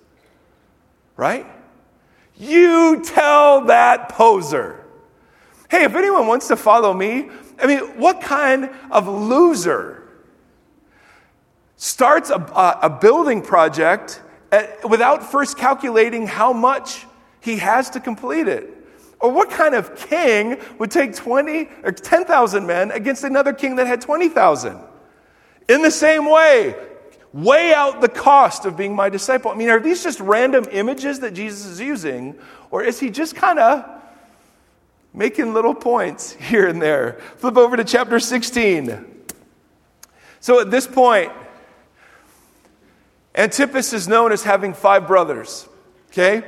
Right? 1.16 1.48
You 2.38 3.02
tell 3.04 3.66
that 3.66 4.10
poser. 4.10 4.84
Hey, 5.70 5.84
if 5.84 5.96
anyone 5.96 6.28
wants 6.28 6.48
to 6.50 6.56
follow 6.56 6.94
me, 6.94 7.30
I 7.60 7.68
mean, 7.68 7.80
what 8.00 8.22
kind 8.22 8.70
of 8.92 9.08
loser 9.08 10.04
starts 11.76 12.30
a, 12.30 12.36
a 12.82 12.90
building 12.90 13.42
project 13.42 14.22
at, 14.52 14.88
without 14.90 15.32
first 15.32 15.58
calculating 15.58 16.28
how 16.28 16.54
much 16.54 17.06
he 17.40 17.58
has 17.58 17.90
to 17.92 18.00
complete 18.00 18.48
it? 18.48 18.74
Or 19.20 19.32
what 19.32 19.50
kind 19.50 19.74
of 19.74 19.96
king 19.96 20.60
would 20.78 20.92
take 20.92 21.16
20 21.16 21.70
or 21.84 21.92
10,000 21.92 22.68
men 22.68 22.92
against 22.92 23.24
another 23.24 23.54
king 23.54 23.78
that 23.78 23.88
had 23.88 24.02
20,000? 24.02 24.80
In 25.68 25.82
the 25.82 25.92
same 25.92 26.30
way, 26.30 26.76
weigh 27.34 27.74
out 27.74 28.00
the 28.02 28.10
cost 28.10 28.66
of 28.66 28.78
being 28.78 28.96
my 28.96 29.10
disciple. 29.10 29.52
I 29.52 29.56
mean, 29.56 29.70
are 29.70 29.80
these 29.80 30.04
just 30.04 30.20
random 30.20 30.66
images 30.72 31.20
that 31.22 31.34
Jesus 31.34 31.66
is 31.66 31.80
using? 31.80 32.36
Or 32.70 32.84
is 32.84 33.00
he 33.00 33.10
just 33.10 33.36
kind 33.36 33.60
of 33.60 33.97
making 35.18 35.54
little 35.54 35.76
points 35.76 36.32
here 36.40 36.68
and 36.68 36.82
there? 36.82 37.20
Flip 37.38 37.58
over 37.58 37.76
to 37.76 37.84
chapter 37.84 38.20
16. 38.20 39.06
So 40.40 40.62
at 40.62 40.72
this 40.72 40.88
point, 40.88 41.32
Antipas 43.36 43.94
is 43.94 44.08
known 44.08 44.32
as 44.32 44.44
having 44.44 44.74
five 44.74 45.08
brothers. 45.08 45.68
Okay? 46.10 46.44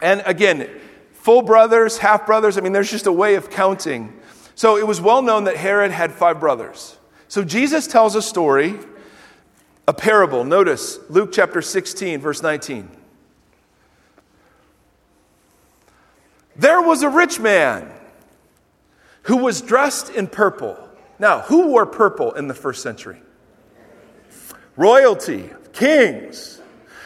And 0.00 0.22
again, 0.26 0.68
full 1.12 1.42
brothers, 1.42 1.98
half 1.98 2.26
brothers. 2.26 2.58
I 2.58 2.60
mean, 2.60 2.72
there's 2.72 2.90
just 2.90 3.06
a 3.06 3.12
way 3.12 3.36
of 3.36 3.50
counting. 3.50 4.12
So 4.54 4.76
it 4.76 4.86
was 4.86 5.00
well 5.00 5.22
known 5.22 5.44
that 5.44 5.56
Herod 5.56 5.90
had 5.90 6.12
five 6.12 6.38
brothers. 6.38 6.96
So 7.28 7.42
Jesus 7.42 7.86
tells 7.86 8.14
a 8.14 8.22
story, 8.22 8.78
a 9.88 9.92
parable. 9.92 10.44
Notice 10.44 10.98
Luke 11.08 11.30
chapter 11.32 11.60
16, 11.60 12.20
verse 12.20 12.42
19. 12.42 12.95
There 16.58 16.80
was 16.80 17.02
a 17.02 17.08
rich 17.08 17.38
man 17.38 17.90
who 19.22 19.38
was 19.38 19.60
dressed 19.60 20.10
in 20.10 20.26
purple. 20.26 20.78
Now, 21.18 21.40
who 21.40 21.68
wore 21.68 21.86
purple 21.86 22.32
in 22.32 22.48
the 22.48 22.54
first 22.54 22.82
century? 22.82 23.20
Royalty, 24.76 25.50
kings. 25.72 26.60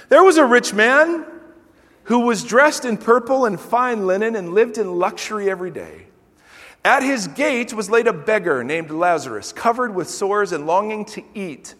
There 0.08 0.22
was 0.22 0.36
a 0.36 0.44
rich 0.44 0.72
man 0.74 1.24
who 2.04 2.20
was 2.20 2.42
dressed 2.44 2.84
in 2.84 2.96
purple 2.96 3.44
and 3.44 3.58
fine 3.58 4.06
linen 4.06 4.34
and 4.36 4.52
lived 4.52 4.78
in 4.78 4.98
luxury 4.98 5.50
every 5.50 5.70
day. 5.70 6.06
At 6.84 7.02
his 7.02 7.28
gate 7.28 7.72
was 7.72 7.90
laid 7.90 8.06
a 8.06 8.12
beggar 8.12 8.64
named 8.64 8.90
Lazarus, 8.90 9.52
covered 9.52 9.94
with 9.94 10.08
sores 10.08 10.52
and 10.52 10.66
longing 10.66 11.04
to 11.06 11.22
eat 11.34 11.74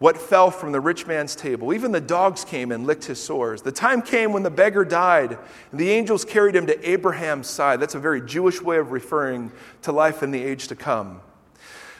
what 0.00 0.16
fell 0.16 0.50
from 0.50 0.72
the 0.72 0.80
rich 0.80 1.06
man's 1.06 1.36
table. 1.36 1.74
Even 1.74 1.92
the 1.92 2.00
dogs 2.00 2.42
came 2.42 2.72
and 2.72 2.86
licked 2.86 3.04
his 3.04 3.22
sores. 3.22 3.60
The 3.60 3.70
time 3.70 4.00
came 4.00 4.32
when 4.32 4.42
the 4.42 4.50
beggar 4.50 4.82
died, 4.82 5.38
and 5.70 5.78
the 5.78 5.90
angels 5.90 6.24
carried 6.24 6.56
him 6.56 6.66
to 6.66 6.90
Abraham's 6.90 7.48
side. 7.48 7.80
That's 7.80 7.94
a 7.94 8.00
very 8.00 8.22
Jewish 8.22 8.62
way 8.62 8.78
of 8.78 8.92
referring 8.92 9.52
to 9.82 9.92
life 9.92 10.22
in 10.22 10.30
the 10.30 10.42
age 10.42 10.68
to 10.68 10.74
come. 10.74 11.20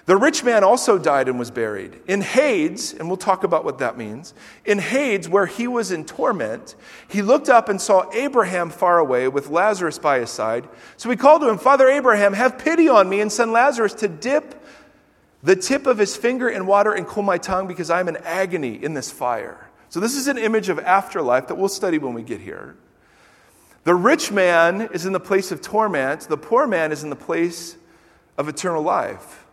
The 0.06 0.16
rich 0.16 0.42
man 0.42 0.64
also 0.64 0.96
died 0.96 1.28
and 1.28 1.38
was 1.38 1.50
buried. 1.50 2.00
In 2.08 2.22
Hades, 2.22 2.94
and 2.94 3.06
we'll 3.06 3.18
talk 3.18 3.44
about 3.44 3.66
what 3.66 3.78
that 3.78 3.98
means, 3.98 4.32
in 4.64 4.78
Hades, 4.78 5.28
where 5.28 5.44
he 5.44 5.68
was 5.68 5.92
in 5.92 6.06
torment, 6.06 6.76
he 7.06 7.20
looked 7.20 7.50
up 7.50 7.68
and 7.68 7.78
saw 7.78 8.10
Abraham 8.14 8.70
far 8.70 8.98
away 8.98 9.28
with 9.28 9.50
Lazarus 9.50 9.98
by 9.98 10.20
his 10.20 10.30
side. 10.30 10.66
So 10.96 11.10
he 11.10 11.16
called 11.16 11.42
to 11.42 11.50
him, 11.50 11.58
Father 11.58 11.86
Abraham, 11.86 12.32
have 12.32 12.58
pity 12.58 12.88
on 12.88 13.10
me 13.10 13.20
and 13.20 13.30
send 13.30 13.52
Lazarus 13.52 13.92
to 13.94 14.08
dip 14.08 14.64
the 15.42 15.56
tip 15.56 15.86
of 15.86 15.98
his 15.98 16.16
finger 16.16 16.48
in 16.48 16.66
water 16.66 16.92
and 16.92 17.06
cool 17.06 17.22
my 17.22 17.38
tongue 17.38 17.66
because 17.66 17.90
I'm 17.90 18.08
in 18.08 18.16
agony 18.18 18.82
in 18.82 18.94
this 18.94 19.10
fire. 19.10 19.68
So 19.88 19.98
this 20.00 20.14
is 20.14 20.28
an 20.28 20.38
image 20.38 20.68
of 20.68 20.78
afterlife 20.78 21.48
that 21.48 21.56
we'll 21.56 21.68
study 21.68 21.98
when 21.98 22.14
we 22.14 22.22
get 22.22 22.40
here. 22.40 22.76
The 23.84 23.94
rich 23.94 24.30
man 24.30 24.82
is 24.92 25.06
in 25.06 25.12
the 25.12 25.20
place 25.20 25.50
of 25.50 25.62
torment, 25.62 26.22
the 26.22 26.36
poor 26.36 26.66
man 26.66 26.92
is 26.92 27.02
in 27.02 27.10
the 27.10 27.16
place 27.16 27.76
of 28.36 28.48
eternal 28.48 28.82
life. 28.82 29.46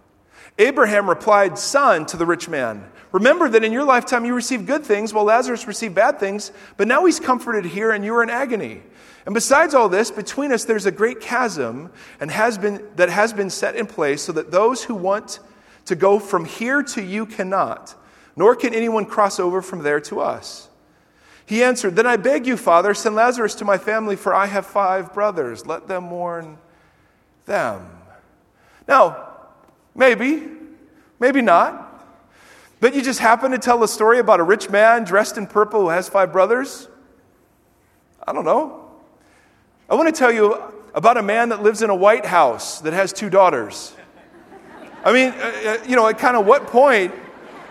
Abraham 0.59 1.07
replied, 1.07 1.57
Son, 1.57 2.05
to 2.07 2.17
the 2.17 2.25
rich 2.25 2.49
man, 2.49 2.83
remember 3.11 3.47
that 3.47 3.63
in 3.63 3.71
your 3.71 3.85
lifetime 3.85 4.25
you 4.25 4.33
received 4.33 4.67
good 4.67 4.83
things 4.83 5.13
while 5.13 5.23
Lazarus 5.23 5.67
received 5.67 5.95
bad 5.95 6.19
things, 6.19 6.51
but 6.75 6.87
now 6.87 7.05
he's 7.05 7.19
comforted 7.19 7.65
here 7.65 7.91
and 7.91 8.03
you 8.03 8.13
are 8.15 8.23
in 8.23 8.29
agony. 8.29 8.81
And 9.25 9.33
besides 9.33 9.73
all 9.73 9.87
this, 9.87 10.11
between 10.11 10.51
us 10.51 10.65
there's 10.65 10.85
a 10.85 10.91
great 10.91 11.21
chasm 11.21 11.91
and 12.19 12.29
has 12.29 12.57
been, 12.57 12.85
that 12.95 13.09
has 13.09 13.33
been 13.33 13.49
set 13.49 13.75
in 13.75 13.85
place 13.85 14.21
so 14.21 14.33
that 14.33 14.51
those 14.51 14.83
who 14.83 14.95
want 14.95 15.39
to 15.87 15.95
go 15.95 16.19
from 16.19 16.45
here 16.45 16.81
to 16.81 17.01
you 17.01 17.25
cannot, 17.25 17.95
nor 18.35 18.55
can 18.55 18.73
anyone 18.73 19.05
cross 19.05 19.39
over 19.39 19.61
from 19.61 19.83
there 19.83 19.99
to 20.01 20.21
us. 20.21 20.69
He 21.45 21.63
answered, 21.63 21.95
Then 21.95 22.07
I 22.07 22.17
beg 22.17 22.47
you, 22.47 22.55
Father, 22.55 22.93
send 22.93 23.15
Lazarus 23.15 23.55
to 23.55 23.65
my 23.65 23.77
family, 23.77 24.15
for 24.15 24.33
I 24.33 24.45
have 24.45 24.65
five 24.65 25.13
brothers. 25.13 25.65
Let 25.65 25.87
them 25.87 26.05
mourn 26.05 26.57
them. 27.45 27.89
Now, 28.87 29.27
Maybe, 29.97 30.43
maybe 31.19 31.41
not. 31.41 31.83
But 32.79 32.93
you 32.93 33.01
just 33.01 33.19
happen 33.19 33.49
to 33.51 33.57
tell 33.57 33.83
a 33.83 33.87
story 33.87 34.19
about 34.19 34.39
a 34.39 34.43
rich 34.43 34.69
man 34.69 35.03
dressed 35.03 35.37
in 35.37 35.47
purple 35.47 35.81
who 35.81 35.89
has 35.89 36.07
five 36.07 36.31
brothers? 36.31 36.87
I 38.25 38.31
don't 38.31 38.45
know. 38.45 38.91
I 39.89 39.95
want 39.95 40.13
to 40.13 40.17
tell 40.17 40.31
you 40.31 40.61
about 40.93 41.17
a 41.17 41.23
man 41.23 41.49
that 41.49 41.63
lives 41.63 41.81
in 41.81 41.89
a 41.89 41.95
White 41.95 42.25
House 42.25 42.79
that 42.81 42.93
has 42.93 43.11
two 43.11 43.31
daughters. 43.31 43.95
I 45.07 45.13
mean, 45.13 45.29
uh, 45.29 45.35
uh 45.35 45.77
you 45.87 45.95
know, 45.95 46.05
at 46.05 46.19
kind 46.19 46.35
of 46.35 46.45
what 46.45 46.67
point 46.67 47.13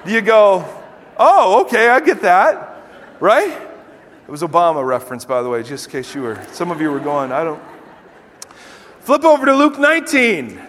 do 0.07 0.11
you 0.11 0.23
go, 0.23 0.65
oh, 1.19 1.61
okay, 1.67 1.91
I 1.91 2.01
get 2.01 2.23
that, 2.23 2.83
right? 3.21 3.51
It 3.51 4.31
was 4.31 4.41
Obama 4.41 4.83
reference, 4.83 5.27
by 5.27 5.43
the 5.43 5.51
way, 5.51 5.63
just 5.63 5.85
in 5.85 5.93
case 5.93 6.15
you 6.15 6.23
were, 6.23 6.43
some 6.53 6.71
of 6.71 6.81
you 6.81 6.91
were 6.91 6.99
going, 6.99 7.33
I 7.33 7.45
don't. 7.45 7.63
Flip 9.01 9.23
over 9.23 9.45
to 9.45 9.55
Luke 9.55 9.79
19. 9.79 10.63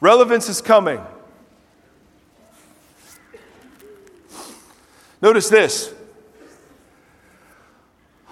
Relevance 0.00 0.48
is 0.48 0.62
coming. 0.62 1.04
Notice 5.20 5.50
this. 5.50 5.92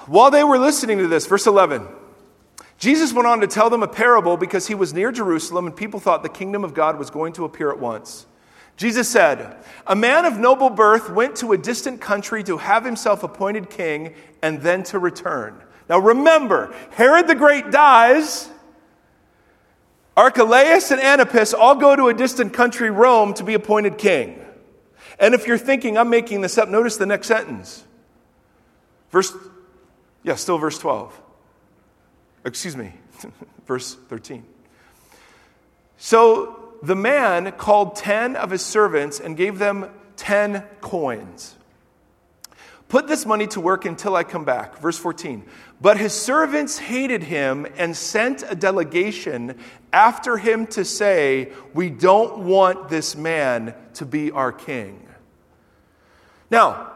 While 0.06 0.30
they 0.30 0.42
were 0.42 0.58
listening 0.58 0.96
to 0.98 1.06
this, 1.06 1.26
verse 1.26 1.46
11, 1.46 1.86
Jesus 2.78 3.12
went 3.12 3.26
on 3.26 3.40
to 3.40 3.46
tell 3.46 3.70
them 3.70 3.82
a 3.82 3.88
parable 3.88 4.36
because 4.36 4.66
he 4.66 4.74
was 4.74 4.92
near 4.92 5.12
Jerusalem 5.12 5.66
and 5.66 5.76
people 5.76 6.00
thought 6.00 6.22
the 6.22 6.28
kingdom 6.28 6.64
of 6.64 6.74
God 6.74 6.98
was 6.98 7.10
going 7.10 7.32
to 7.34 7.44
appear 7.44 7.70
at 7.70 7.78
once. 7.78 8.26
Jesus 8.76 9.08
said, 9.08 9.56
A 9.86 9.94
man 9.94 10.24
of 10.24 10.38
noble 10.38 10.70
birth 10.70 11.08
went 11.08 11.36
to 11.36 11.52
a 11.52 11.58
distant 11.58 12.00
country 12.00 12.42
to 12.44 12.58
have 12.58 12.84
himself 12.84 13.22
appointed 13.22 13.70
king 13.70 14.14
and 14.42 14.60
then 14.60 14.82
to 14.84 14.98
return. 14.98 15.62
Now 15.88 15.98
remember, 15.98 16.74
Herod 16.90 17.28
the 17.28 17.34
Great 17.34 17.70
dies 17.70 18.50
Archelaus 20.16 20.90
and 20.90 21.00
Antipas 21.00 21.54
all 21.54 21.74
go 21.74 21.96
to 21.96 22.08
a 22.08 22.14
distant 22.14 22.52
country, 22.52 22.90
Rome, 22.90 23.34
to 23.34 23.44
be 23.44 23.54
appointed 23.54 23.98
king. 23.98 24.40
And 25.18 25.34
if 25.34 25.46
you're 25.46 25.58
thinking, 25.58 25.98
I'm 25.98 26.10
making 26.10 26.40
this 26.40 26.56
up, 26.56 26.68
notice 26.68 26.96
the 26.96 27.06
next 27.06 27.26
sentence. 27.26 27.84
Verse 29.10 29.32
Yeah, 30.22 30.36
still 30.36 30.58
verse 30.58 30.78
12. 30.78 31.20
Excuse 32.44 32.76
me, 32.76 32.92
verse 33.66 33.94
13. 34.08 34.44
So 35.96 36.74
the 36.82 36.96
man 36.96 37.52
called 37.52 37.96
10 37.96 38.36
of 38.36 38.50
his 38.50 38.62
servants 38.62 39.20
and 39.20 39.36
gave 39.36 39.58
them 39.58 39.88
10 40.16 40.62
coins. 40.80 41.54
Put 42.88 43.08
this 43.08 43.24
money 43.24 43.46
to 43.48 43.60
work 43.60 43.86
until 43.86 44.14
I 44.14 44.22
come 44.22 44.44
back. 44.44 44.78
Verse 44.78 44.98
14. 44.98 45.44
But 45.80 45.96
his 45.96 46.12
servants 46.12 46.78
hated 46.78 47.22
him 47.22 47.66
and 47.76 47.96
sent 47.96 48.44
a 48.48 48.54
delegation 48.54 49.58
after 49.92 50.36
him 50.36 50.66
to 50.68 50.84
say, 50.84 51.52
We 51.72 51.90
don't 51.90 52.40
want 52.40 52.88
this 52.88 53.16
man 53.16 53.74
to 53.94 54.06
be 54.06 54.30
our 54.30 54.52
king. 54.52 55.08
Now, 56.50 56.92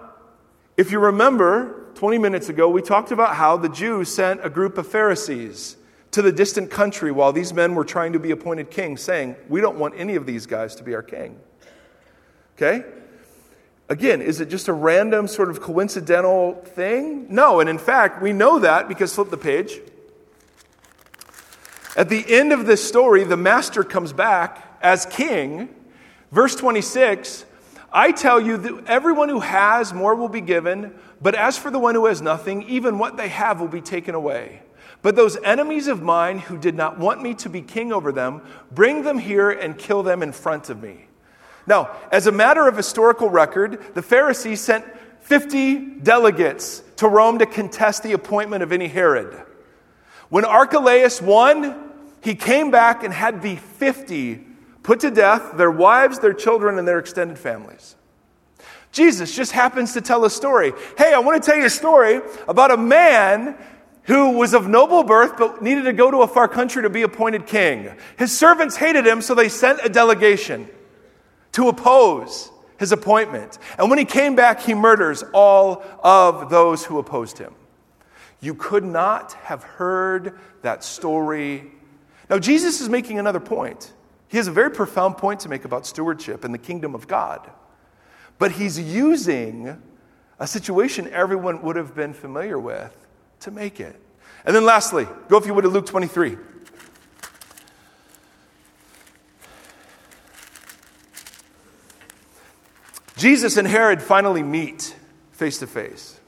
if 0.77 0.93
you 0.93 1.01
remember, 1.01 1.78
20 1.99 2.17
minutes 2.19 2.49
ago, 2.49 2.69
we 2.69 2.81
talked 2.81 3.11
about 3.11 3.35
how 3.35 3.57
the 3.57 3.69
Jews 3.69 4.09
sent 4.09 4.45
a 4.45 4.49
group 4.49 4.79
of 4.79 4.87
Pharisees 4.87 5.77
to 6.13 6.23
the 6.23 6.31
distant 6.31 6.71
country 6.71 7.11
while 7.11 7.33
these 7.33 7.53
men 7.53 7.75
were 7.75 7.85
trying 7.85 8.13
to 8.13 8.21
be 8.21 8.31
appointed 8.31 8.71
king, 8.71 8.97
saying, 8.97 9.35
We 9.49 9.61
don't 9.61 9.81
want 9.81 9.95
any 9.97 10.15
of 10.15 10.25
these 10.25 10.47
guys 10.47 10.77
to 10.77 10.85
be 10.85 10.95
our 10.95 11.03
king. 11.03 11.41
Okay? 12.55 12.85
Again, 13.89 14.23
is 14.23 14.41
it 14.41 14.49
just 14.49 14.69
a 14.69 14.73
random 14.73 15.27
sort 15.27 15.51
of 15.51 15.61
coincidental 15.61 16.63
thing? 16.67 17.35
No, 17.35 17.59
and 17.59 17.69
in 17.69 17.79
fact, 17.79 18.23
we 18.23 18.33
know 18.33 18.61
that 18.61 18.87
because 18.87 19.13
flip 19.13 19.31
the 19.31 19.37
page. 19.37 19.81
At 21.97 22.09
the 22.09 22.25
end 22.29 22.53
of 22.53 22.67
this 22.67 22.87
story, 22.87 23.25
the 23.25 23.37
master 23.37 23.83
comes 23.83 24.13
back 24.13 24.79
as 24.81 25.05
king. 25.05 25.69
Verse 26.31 26.55
26 26.55 27.45
I 27.93 28.13
tell 28.13 28.41
you 28.41 28.57
that 28.59 28.85
everyone 28.87 29.31
who 29.31 29.41
has, 29.41 29.95
more 29.95 30.15
will 30.15 30.29
be 30.29 30.43
given, 30.43 30.95
but 31.21 31.35
as 31.35 31.59
for 31.59 31.71
the 31.71 31.79
one 31.79 31.95
who 31.95 32.07
has 32.07 32.23
nothing, 32.23 32.63
even 32.65 32.99
what 32.99 33.17
they 33.17 33.29
have 33.29 33.61
will 33.61 33.69
be 33.69 33.81
taken 33.81 34.15
away. 34.15 34.63
But 35.03 35.17
those 35.17 35.37
enemies 35.45 35.87
of 35.87 36.03
mine 36.03 36.39
who 36.39 36.59
did 36.59 36.75
not 36.75 36.99
want 36.99 37.23
me 37.23 37.35
to 37.35 37.49
be 37.49 37.63
king 37.63 37.93
over 37.93 38.13
them, 38.13 38.43
bring 38.73 39.03
them 39.03 39.19
here 39.19 39.51
and 39.51 39.79
kill 39.79 40.03
them 40.03 40.23
in 40.23 40.33
front 40.33 40.71
of 40.71 40.83
me. 40.83 41.07
Now, 41.67 41.91
as 42.11 42.27
a 42.27 42.33
matter 42.33 42.67
of 42.67 42.77
historical 42.77 43.31
record, 43.31 43.95
the 43.95 44.03
Pharisees 44.03 44.61
sent 44.61 44.85
50 45.21 46.01
delegates 46.01 46.83
to 46.97 47.09
Rome 47.09 47.39
to 47.39 47.47
contest 47.47 48.03
the 48.03 48.13
appointment 48.13 48.63
of 48.63 48.73
any 48.73 48.89
Herod. 48.89 49.41
When 50.31 50.45
Archelaus 50.45 51.21
won, 51.21 51.91
he 52.23 52.35
came 52.35 52.71
back 52.71 53.05
and 53.05 53.13
had 53.13 53.43
the 53.43 53.57
50 53.57 54.47
put 54.83 55.01
to 55.01 55.11
death, 55.11 55.57
their 55.57 55.71
wives, 55.71 56.19
their 56.19 56.33
children, 56.33 56.79
and 56.79 56.89
their 56.89 56.99
extended 56.99 57.39
families. 57.39 57.95
Jesus 58.93 59.35
just 59.35 59.53
happens 59.53 59.93
to 59.93 60.01
tell 60.01 60.25
a 60.25 60.31
story. 60.31 60.73
Hey, 60.97 61.13
I 61.13 61.19
want 61.19 61.43
to 61.43 61.51
tell 61.51 61.59
you 61.59 61.67
a 61.67 61.71
story 61.71 62.21
about 62.47 62.71
a 62.71 62.77
man 62.77 63.57
who 64.05 64.31
was 64.31 64.55
of 64.55 64.67
noble 64.67 65.05
birth 65.05 65.35
but 65.37 65.63
needed 65.63 65.85
to 65.85 65.93
go 65.93 66.11
to 66.11 66.19
a 66.19 66.27
far 66.27 66.49
country 66.49 66.83
to 66.83 66.91
be 66.91 67.03
appointed 67.03 67.47
king. 67.47 67.91
His 68.17 68.37
servants 68.37 68.77
hated 68.77 69.07
him, 69.07 69.21
so 69.21 69.35
they 69.35 69.51
sent 69.51 69.81
a 69.85 69.89
delegation 69.91 70.69
to 71.53 71.69
oppose 71.69 72.51
his 72.79 72.93
appointment. 72.93 73.59
And 73.79 73.91
when 73.91 73.99
he 73.99 74.07
came 74.07 74.35
back, 74.35 74.61
he 74.61 74.73
murders 74.73 75.23
all 75.35 75.85
of 76.03 76.49
those 76.49 76.85
who 76.85 76.99
opposed 76.99 77.37
him. 77.37 77.55
You 78.41 78.55
could 78.55 78.85
not 78.85 79.35
have 79.35 79.63
heard 79.63 80.39
that 80.63 80.85
story. 80.85 81.71
Now, 82.31 82.39
Jesus 82.39 82.81
is 82.81 82.89
making 82.89 83.19
another 83.19 83.41
point. 83.41 83.93
He 84.29 84.37
has 84.37 84.47
a 84.47 84.53
very 84.53 84.71
profound 84.71 85.19
point 85.19 85.41
to 85.41 85.49
make 85.49 85.65
about 85.65 85.87
stewardship 85.87 86.45
and 86.45 86.55
the 86.55 86.59
kingdom 86.59 86.95
of 86.95 87.09
God. 87.09 87.51
But 88.39 88.53
he's 88.53 88.79
using 88.79 89.81
a 90.39 90.47
situation 90.47 91.09
everyone 91.09 91.63
would 91.63 91.77
have 91.77 91.95
been 91.95 92.15
familiar 92.15 92.59
with 92.59 92.95
to 93.41 93.51
make 93.51 93.81
it. 93.81 94.01
And 94.45 94.55
then, 94.55 94.65
lastly, 94.65 95.07
go 95.29 95.37
if 95.37 95.47
you 95.47 95.55
would 95.55 95.63
to 95.63 95.69
Luke 95.69 95.87
23. 95.87 96.37
Jesus 103.17 103.57
and 103.57 103.67
Herod 103.67 104.01
finally 104.01 104.45
meet 104.45 104.95
face 105.33 105.59
to 105.59 105.67
face. 105.67 106.19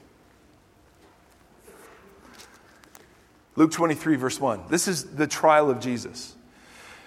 Luke 3.55 3.71
23, 3.71 4.17
verse 4.17 4.39
1. 4.39 4.63
This 4.69 4.87
is 4.87 5.05
the 5.15 5.27
trial 5.27 5.69
of 5.69 5.79
Jesus. 5.79 6.35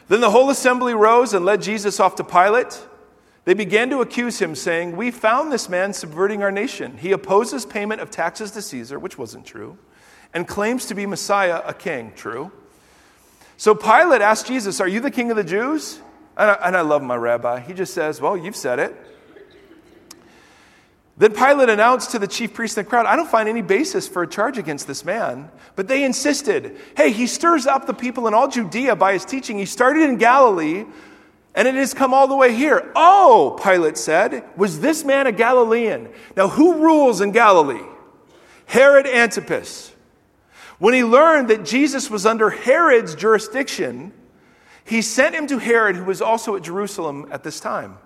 Then 0.08 0.20
the 0.20 0.30
whole 0.30 0.50
assembly 0.50 0.94
rose 0.94 1.34
and 1.34 1.44
led 1.44 1.62
Jesus 1.62 2.00
off 2.00 2.16
to 2.16 2.24
Pilate. 2.24 2.80
They 3.44 3.54
began 3.54 3.90
to 3.90 4.00
accuse 4.00 4.40
him, 4.40 4.54
saying, 4.54 4.96
We 4.96 5.10
found 5.10 5.52
this 5.52 5.68
man 5.68 5.92
subverting 5.92 6.42
our 6.42 6.52
nation. 6.52 6.96
He 6.96 7.12
opposes 7.12 7.66
payment 7.66 8.00
of 8.00 8.10
taxes 8.10 8.50
to 8.52 8.62
Caesar, 8.62 8.98
which 8.98 9.18
wasn't 9.18 9.44
true, 9.44 9.76
and 10.32 10.48
claims 10.48 10.86
to 10.86 10.94
be 10.94 11.06
Messiah, 11.06 11.60
a 11.64 11.74
king. 11.74 12.12
True. 12.16 12.50
So 13.56 13.74
Pilate 13.74 14.22
asked 14.22 14.46
Jesus, 14.46 14.80
Are 14.80 14.88
you 14.88 15.00
the 15.00 15.10
king 15.10 15.30
of 15.30 15.36
the 15.36 15.44
Jews? 15.44 16.00
And 16.36 16.50
I, 16.50 16.54
and 16.54 16.76
I 16.76 16.80
love 16.80 17.02
my 17.02 17.16
rabbi. 17.16 17.60
He 17.60 17.74
just 17.74 17.94
says, 17.94 18.20
Well, 18.20 18.36
you've 18.36 18.56
said 18.56 18.78
it. 18.78 18.94
Then 21.16 21.32
Pilate 21.32 21.68
announced 21.68 22.10
to 22.10 22.18
the 22.18 22.26
chief 22.26 22.54
priests 22.54 22.76
and 22.76 22.86
the 22.86 22.90
crowd, 22.90 23.06
I 23.06 23.14
don't 23.14 23.28
find 23.28 23.48
any 23.48 23.62
basis 23.62 24.08
for 24.08 24.22
a 24.22 24.26
charge 24.26 24.58
against 24.58 24.88
this 24.88 25.04
man. 25.04 25.48
But 25.76 25.86
they 25.86 26.02
insisted, 26.02 26.76
hey, 26.96 27.12
he 27.12 27.28
stirs 27.28 27.66
up 27.66 27.86
the 27.86 27.94
people 27.94 28.26
in 28.26 28.34
all 28.34 28.48
Judea 28.48 28.96
by 28.96 29.12
his 29.12 29.24
teaching. 29.24 29.58
He 29.58 29.64
started 29.64 30.02
in 30.02 30.16
Galilee, 30.16 30.86
and 31.54 31.68
it 31.68 31.74
has 31.74 31.94
come 31.94 32.12
all 32.12 32.26
the 32.26 32.36
way 32.36 32.54
here. 32.54 32.92
Oh, 32.96 33.58
Pilate 33.62 33.96
said, 33.96 34.44
was 34.56 34.80
this 34.80 35.04
man 35.04 35.26
a 35.26 35.32
Galilean? 35.32 36.08
Now, 36.36 36.48
who 36.48 36.82
rules 36.82 37.20
in 37.20 37.32
Galilee? 37.32 37.86
Herod 38.66 39.06
Antipas. 39.06 39.92
When 40.78 40.94
he 40.94 41.04
learned 41.04 41.48
that 41.48 41.64
Jesus 41.64 42.10
was 42.10 42.26
under 42.26 42.50
Herod's 42.50 43.14
jurisdiction, 43.14 44.12
he 44.84 45.00
sent 45.00 45.34
him 45.34 45.46
to 45.46 45.58
Herod, 45.58 45.96
who 45.96 46.04
was 46.04 46.20
also 46.20 46.56
at 46.56 46.62
Jerusalem 46.62 47.28
at 47.30 47.44
this 47.44 47.60
time. 47.60 47.98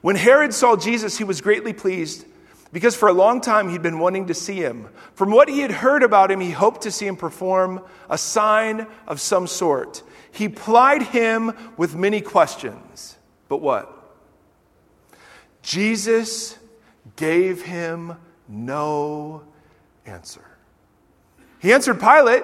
When 0.00 0.16
Herod 0.16 0.54
saw 0.54 0.76
Jesus, 0.76 1.18
he 1.18 1.24
was 1.24 1.40
greatly 1.40 1.72
pleased 1.72 2.26
because 2.72 2.94
for 2.94 3.08
a 3.08 3.12
long 3.12 3.40
time 3.40 3.68
he'd 3.70 3.82
been 3.82 3.98
wanting 3.98 4.26
to 4.26 4.34
see 4.34 4.56
him. 4.56 4.88
From 5.14 5.30
what 5.30 5.48
he 5.48 5.60
had 5.60 5.70
heard 5.70 6.02
about 6.02 6.30
him, 6.30 6.40
he 6.40 6.50
hoped 6.50 6.82
to 6.82 6.90
see 6.90 7.06
him 7.06 7.16
perform 7.16 7.82
a 8.10 8.18
sign 8.18 8.86
of 9.06 9.20
some 9.20 9.46
sort. 9.46 10.02
He 10.34 10.48
plied 10.48 11.02
him 11.02 11.52
with 11.76 11.94
many 11.94 12.20
questions. 12.20 13.16
But 13.48 13.58
what? 13.58 13.90
Jesus 15.62 16.58
gave 17.16 17.62
him 17.62 18.16
no 18.48 19.44
answer. 20.04 20.44
He 21.60 21.72
answered 21.72 22.00
Pilate, 22.00 22.42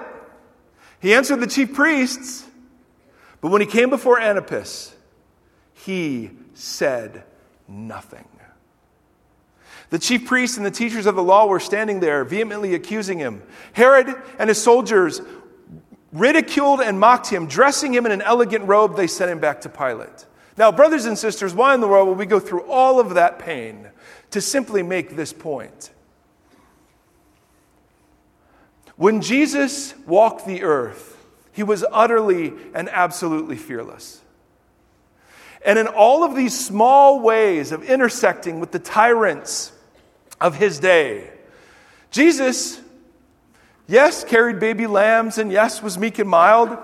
he 0.99 1.13
answered 1.13 1.41
the 1.41 1.47
chief 1.47 1.73
priests, 1.73 2.45
but 3.41 3.49
when 3.49 3.61
he 3.61 3.67
came 3.67 3.89
before 3.89 4.19
Antipas, 4.19 4.95
he 5.73 6.31
said 6.53 7.23
nothing. 7.67 8.27
The 9.89 9.99
chief 9.99 10.25
priests 10.25 10.55
and 10.55 10.65
the 10.65 10.71
teachers 10.71 11.05
of 11.05 11.15
the 11.15 11.23
law 11.23 11.47
were 11.47 11.59
standing 11.59 11.99
there, 11.99 12.23
vehemently 12.23 12.73
accusing 12.73 13.19
him. 13.19 13.43
Herod 13.73 14.15
and 14.39 14.49
his 14.49 14.61
soldiers 14.61 15.21
ridiculed 16.11 16.81
and 16.81 16.99
mocked 16.99 17.29
him. 17.29 17.47
Dressing 17.47 17.93
him 17.93 18.05
in 18.05 18.11
an 18.11 18.21
elegant 18.21 18.65
robe, 18.65 18.95
they 18.95 19.07
sent 19.07 19.31
him 19.31 19.39
back 19.39 19.61
to 19.61 19.69
Pilate. 19.69 20.25
Now, 20.57 20.71
brothers 20.71 21.05
and 21.05 21.17
sisters, 21.17 21.53
why 21.53 21.73
in 21.73 21.81
the 21.81 21.87
world 21.87 22.07
will 22.07 22.15
we 22.15 22.25
go 22.25 22.39
through 22.39 22.63
all 22.63 22.99
of 22.99 23.13
that 23.15 23.39
pain 23.39 23.87
to 24.31 24.41
simply 24.41 24.83
make 24.83 25.15
this 25.15 25.33
point? 25.33 25.91
When 28.95 29.21
Jesus 29.21 29.95
walked 30.05 30.45
the 30.45 30.63
earth, 30.63 31.17
he 31.53 31.63
was 31.63 31.85
utterly 31.91 32.53
and 32.73 32.89
absolutely 32.89 33.55
fearless. 33.55 34.21
And 35.65 35.77
in 35.77 35.87
all 35.87 36.23
of 36.23 36.35
these 36.35 36.59
small 36.59 37.19
ways 37.19 37.71
of 37.71 37.83
intersecting 37.83 38.59
with 38.59 38.71
the 38.71 38.79
tyrants 38.79 39.71
of 40.39 40.55
his 40.55 40.79
day, 40.79 41.29
Jesus, 42.09 42.80
yes, 43.87 44.23
carried 44.23 44.59
baby 44.59 44.87
lambs 44.87 45.37
and 45.37 45.51
yes, 45.51 45.81
was 45.81 45.97
meek 45.97 46.19
and 46.19 46.29
mild, 46.29 46.77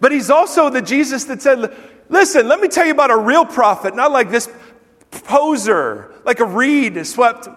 but 0.00 0.12
he's 0.12 0.30
also 0.30 0.70
the 0.70 0.82
Jesus 0.82 1.24
that 1.24 1.42
said, 1.42 1.74
Listen, 2.08 2.48
let 2.48 2.60
me 2.60 2.68
tell 2.68 2.86
you 2.86 2.92
about 2.92 3.10
a 3.10 3.16
real 3.16 3.44
prophet, 3.44 3.94
not 3.94 4.10
like 4.10 4.30
this 4.30 4.48
poser, 5.10 6.14
like 6.24 6.40
a 6.40 6.46
reed 6.46 7.06
swept 7.06 7.48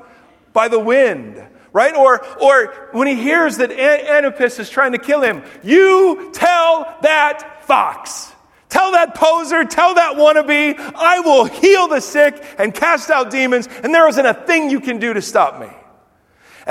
by 0.51 0.67
the 0.67 0.79
wind 0.79 1.41
right? 1.73 1.95
Or, 1.95 2.25
or 2.37 2.89
when 2.91 3.07
he 3.07 3.15
hears 3.15 3.57
that 3.57 3.71
Antipas 3.71 4.59
is 4.59 4.69
trying 4.69 4.91
to 4.91 4.97
kill 4.97 5.21
him, 5.21 5.43
you 5.63 6.31
tell 6.33 6.97
that 7.01 7.63
fox. 7.65 8.31
Tell 8.69 8.93
that 8.93 9.15
poser, 9.15 9.65
tell 9.65 9.95
that 9.95 10.15
wannabe, 10.15 10.77
I 10.95 11.19
will 11.19 11.45
heal 11.45 11.87
the 11.87 11.99
sick 11.99 12.41
and 12.57 12.73
cast 12.73 13.09
out 13.09 13.29
demons, 13.29 13.67
and 13.83 13.93
there 13.93 14.07
isn't 14.07 14.25
a 14.25 14.33
thing 14.33 14.69
you 14.69 14.79
can 14.79 14.97
do 14.97 15.13
to 15.13 15.21
stop 15.21 15.59
me. 15.59 15.67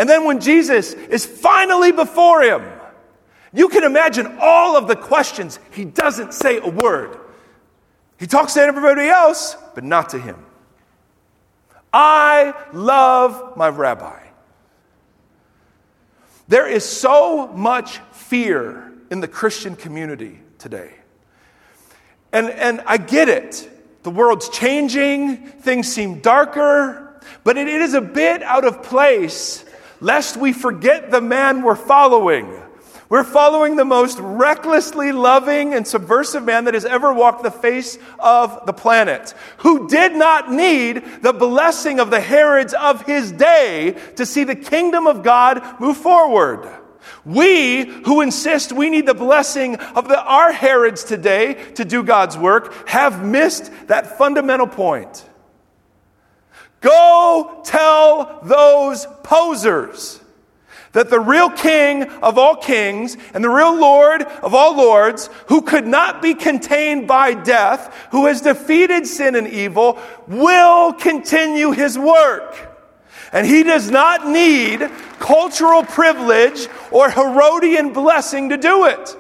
And 0.01 0.09
then 0.09 0.24
when 0.24 0.40
Jesus 0.40 0.94
is 0.94 1.26
finally 1.26 1.92
before 1.92 2.40
him, 2.40 2.62
you 3.53 3.68
can 3.68 3.84
imagine 3.84 4.38
all 4.40 4.74
of 4.74 4.88
the 4.88 4.96
questions. 4.96 5.59
He 5.72 5.84
doesn't 5.84 6.32
say 6.32 6.57
a 6.57 6.66
word. 6.66 7.18
He 8.18 8.26
talks 8.26 8.55
to 8.55 8.62
everybody 8.62 9.09
else, 9.09 9.59
but 9.74 9.84
not 9.84 10.09
to 10.11 10.18
him. 10.18 10.42
I 11.92 12.55
love 12.72 13.59
my 13.59 13.68
rabbi. 13.68 14.18
There 16.48 16.66
is 16.66 16.82
so 16.82 17.48
much 17.48 17.98
fear 18.12 18.94
in 19.11 19.20
the 19.20 19.28
Christian 19.28 19.76
community 19.76 20.40
today. 20.57 20.94
And, 22.32 22.48
and 22.48 22.80
I 22.86 22.96
get 22.96 23.28
it. 23.28 23.68
The 24.03 24.11
world's 24.11 24.48
changing, 24.48 25.44
things 25.46 25.92
seem 25.92 26.20
darker, 26.20 27.20
but 27.44 27.59
it 27.59 27.68
is 27.68 27.92
a 27.92 28.01
bit 28.01 28.42
out 28.42 28.64
of 28.64 28.82
place 28.82 29.66
lest 30.01 30.36
we 30.36 30.53
forget 30.53 31.11
the 31.11 31.20
man 31.20 31.62
we're 31.62 31.76
following. 31.76 32.61
We're 33.09 33.24
following 33.24 33.74
the 33.74 33.84
most 33.84 34.20
recklessly 34.20 35.11
loving 35.11 35.74
and 35.74 35.84
subversive 35.84 36.44
man 36.44 36.66
that 36.66 36.74
has 36.74 36.84
ever 36.84 37.12
walked 37.12 37.42
the 37.42 37.51
face 37.51 37.98
of 38.20 38.66
the 38.66 38.72
planet, 38.72 39.34
who 39.59 39.88
did 39.88 40.14
not 40.14 40.53
need 40.53 41.05
the 41.20 41.32
blessing 41.32 41.98
of 41.98 42.11
the 42.11 42.20
Herods 42.20 42.72
of 42.72 43.05
his 43.05 43.32
day 43.32 43.96
to 44.14 44.24
see 44.24 44.44
the 44.44 44.55
kingdom 44.55 45.09
of 45.09 45.24
God 45.24 45.80
move 45.80 45.96
forward. 45.96 46.68
We 47.24 47.84
who 47.84 48.20
insist 48.20 48.70
we 48.70 48.90
need 48.90 49.07
the 49.07 49.14
blessing 49.14 49.74
of 49.76 50.07
the, 50.07 50.22
our 50.22 50.53
Herods 50.53 51.03
today 51.03 51.55
to 51.74 51.84
do 51.84 52.05
God's 52.05 52.38
work 52.38 52.88
have 52.88 53.24
missed 53.24 53.72
that 53.88 54.18
fundamental 54.18 54.68
point. 54.68 55.28
Go 56.81 57.61
tell 57.64 58.41
those 58.43 59.07
posers 59.22 60.20
that 60.93 61.11
the 61.11 61.20
real 61.20 61.51
king 61.51 62.03
of 62.03 62.37
all 62.37 62.57
kings 62.57 63.16
and 63.33 63.45
the 63.45 63.49
real 63.51 63.78
lord 63.78 64.22
of 64.22 64.55
all 64.55 64.76
lords, 64.76 65.31
who 65.47 65.62
could 65.62 65.87
not 65.87 66.20
be 66.20 66.35
contained 66.35 67.07
by 67.07 67.35
death, 67.35 68.09
who 68.11 68.26
has 68.26 68.41
defeated 68.41 69.07
sin 69.07 69.37
and 69.37 69.47
evil, 69.47 69.99
will 70.26 70.93
continue 70.93 71.70
his 71.70 71.99
work. 71.99 72.66
And 73.33 73.47
he 73.47 73.62
does 73.62 73.91
not 73.91 74.26
need 74.26 74.81
cultural 75.20 75.85
privilege 75.85 76.66
or 76.91 77.11
Herodian 77.11 77.93
blessing 77.93 78.49
to 78.49 78.57
do 78.57 78.87
it. 78.87 79.16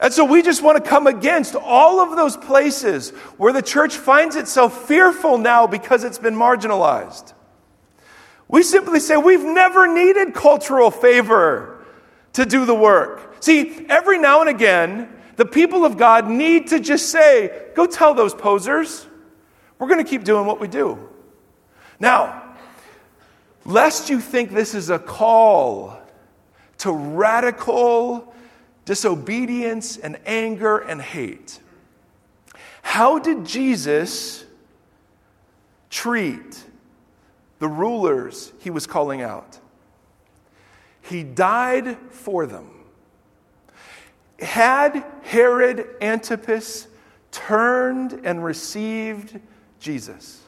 And 0.00 0.14
so 0.14 0.24
we 0.24 0.40
just 0.40 0.62
want 0.62 0.82
to 0.82 0.88
come 0.88 1.06
against 1.06 1.54
all 1.54 2.00
of 2.00 2.16
those 2.16 2.36
places 2.36 3.10
where 3.36 3.52
the 3.52 3.60
church 3.60 3.96
finds 3.96 4.34
itself 4.34 4.88
fearful 4.88 5.36
now 5.36 5.66
because 5.66 6.04
it's 6.04 6.18
been 6.18 6.34
marginalized. 6.34 7.34
We 8.48 8.62
simply 8.62 8.98
say 8.98 9.18
we've 9.18 9.44
never 9.44 9.86
needed 9.86 10.32
cultural 10.32 10.90
favor 10.90 11.84
to 12.32 12.46
do 12.46 12.64
the 12.64 12.74
work. 12.74 13.36
See, 13.40 13.86
every 13.88 14.18
now 14.18 14.40
and 14.40 14.48
again, 14.48 15.08
the 15.36 15.44
people 15.44 15.84
of 15.84 15.98
God 15.98 16.28
need 16.28 16.68
to 16.68 16.80
just 16.80 17.10
say, 17.10 17.66
go 17.74 17.86
tell 17.86 18.14
those 18.14 18.34
posers, 18.34 19.06
we're 19.78 19.88
going 19.88 20.02
to 20.02 20.08
keep 20.08 20.24
doing 20.24 20.46
what 20.46 20.60
we 20.60 20.68
do. 20.68 20.98
Now, 21.98 22.56
lest 23.66 24.08
you 24.08 24.20
think 24.20 24.50
this 24.50 24.74
is 24.74 24.88
a 24.88 24.98
call 24.98 25.98
to 26.78 26.90
radical 26.90 28.29
disobedience 28.90 29.96
and 29.96 30.18
anger 30.26 30.78
and 30.78 31.00
hate. 31.00 31.60
How 32.82 33.20
did 33.20 33.46
Jesus 33.46 34.44
treat 35.90 36.64
the 37.60 37.68
rulers 37.68 38.52
he 38.58 38.68
was 38.68 38.88
calling 38.88 39.22
out? 39.22 39.60
He 41.02 41.22
died 41.22 41.98
for 42.10 42.46
them. 42.46 42.68
Had 44.40 45.04
Herod 45.22 45.86
Antipas 46.00 46.88
turned 47.30 48.20
and 48.24 48.42
received 48.42 49.38
Jesus, 49.78 50.40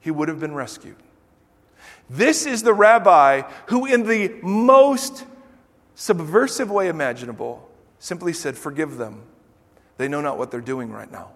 he 0.00 0.10
would 0.10 0.28
have 0.28 0.40
been 0.40 0.54
rescued. 0.54 0.96
This 2.08 2.46
is 2.46 2.62
the 2.62 2.72
rabbi 2.72 3.42
who, 3.66 3.84
in 3.84 4.04
the 4.04 4.40
most 4.42 5.26
subversive 6.00 6.70
way 6.70 6.88
imaginable, 6.88 7.68
simply 7.98 8.32
said, 8.32 8.56
Forgive 8.56 8.96
them. 8.96 9.20
They 9.98 10.08
know 10.08 10.22
not 10.22 10.38
what 10.38 10.50
they're 10.50 10.62
doing 10.62 10.90
right 10.90 11.12
now. 11.12 11.28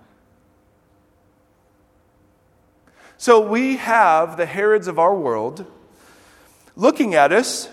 So 3.19 3.47
we 3.47 3.77
have 3.77 4.39
the 4.39 4.47
Herods 4.47 4.89
of 4.89 4.99
our 4.99 5.15
world 5.15 5.71
looking 6.77 7.15
at 7.15 7.31
us, 7.31 7.69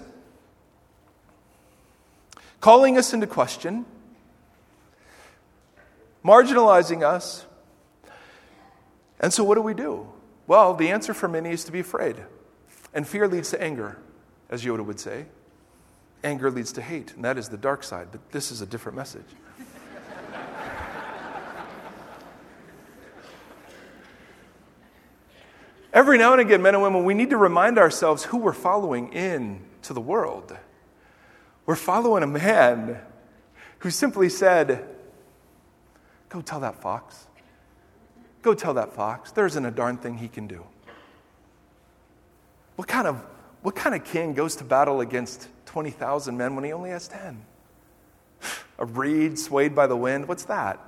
calling 2.59 2.97
us 2.97 3.13
into 3.13 3.25
question, 3.25 3.85
marginalizing 6.25 7.03
us. 7.03 7.45
And 9.21 9.31
so, 9.31 9.45
what 9.45 9.55
do 9.55 9.61
we 9.61 9.73
do? 9.73 10.09
Well, 10.45 10.73
the 10.73 10.89
answer 10.89 11.13
for 11.13 11.29
many 11.29 11.51
is 11.51 11.63
to 11.63 11.71
be 11.71 11.79
afraid. 11.79 12.17
And 12.93 13.07
fear 13.07 13.29
leads 13.29 13.51
to 13.51 13.63
anger, 13.63 13.97
as 14.49 14.65
Yoda 14.65 14.83
would 14.83 14.99
say. 14.99 15.27
Anger 16.23 16.51
leads 16.51 16.71
to 16.73 16.81
hate, 16.81 17.13
and 17.15 17.25
that 17.25 17.37
is 17.37 17.49
the 17.49 17.57
dark 17.57 17.83
side, 17.83 18.09
but 18.11 18.31
this 18.31 18.51
is 18.51 18.61
a 18.61 18.65
different 18.65 18.95
message. 18.95 19.25
Every 25.93 26.17
now 26.17 26.31
and 26.31 26.39
again, 26.39 26.61
men 26.61 26.73
and 26.73 26.83
women, 26.83 27.03
we 27.03 27.13
need 27.13 27.31
to 27.31 27.37
remind 27.37 27.77
ourselves 27.77 28.23
who 28.23 28.37
we're 28.37 28.53
following 28.53 29.11
in 29.11 29.61
to 29.81 29.93
the 29.93 29.99
world. 29.99 30.55
We're 31.65 31.75
following 31.75 32.23
a 32.23 32.27
man 32.27 32.99
who 33.79 33.89
simply 33.89 34.29
said, 34.29 34.87
Go 36.29 36.39
tell 36.41 36.61
that 36.61 36.81
fox. 36.81 37.27
Go 38.41 38.53
tell 38.53 38.73
that 38.75 38.93
fox. 38.93 39.31
There 39.31 39.45
isn't 39.45 39.65
a 39.65 39.71
darn 39.71 39.97
thing 39.97 40.17
he 40.17 40.29
can 40.29 40.47
do. 40.47 40.63
What 42.77 42.87
kind 42.87 43.05
of, 43.05 43.17
what 43.61 43.75
kind 43.75 43.93
of 43.93 44.05
king 44.05 44.33
goes 44.33 44.55
to 44.57 44.63
battle 44.63 45.01
against 45.01 45.49
20,000 45.71 46.35
men 46.35 46.53
when 46.53 46.65
he 46.65 46.73
only 46.73 46.89
has 46.89 47.07
10? 47.07 47.45
A 48.77 48.85
reed 48.85 49.39
swayed 49.39 49.73
by 49.73 49.87
the 49.87 49.95
wind? 49.95 50.27
What's 50.27 50.43
that? 50.45 50.81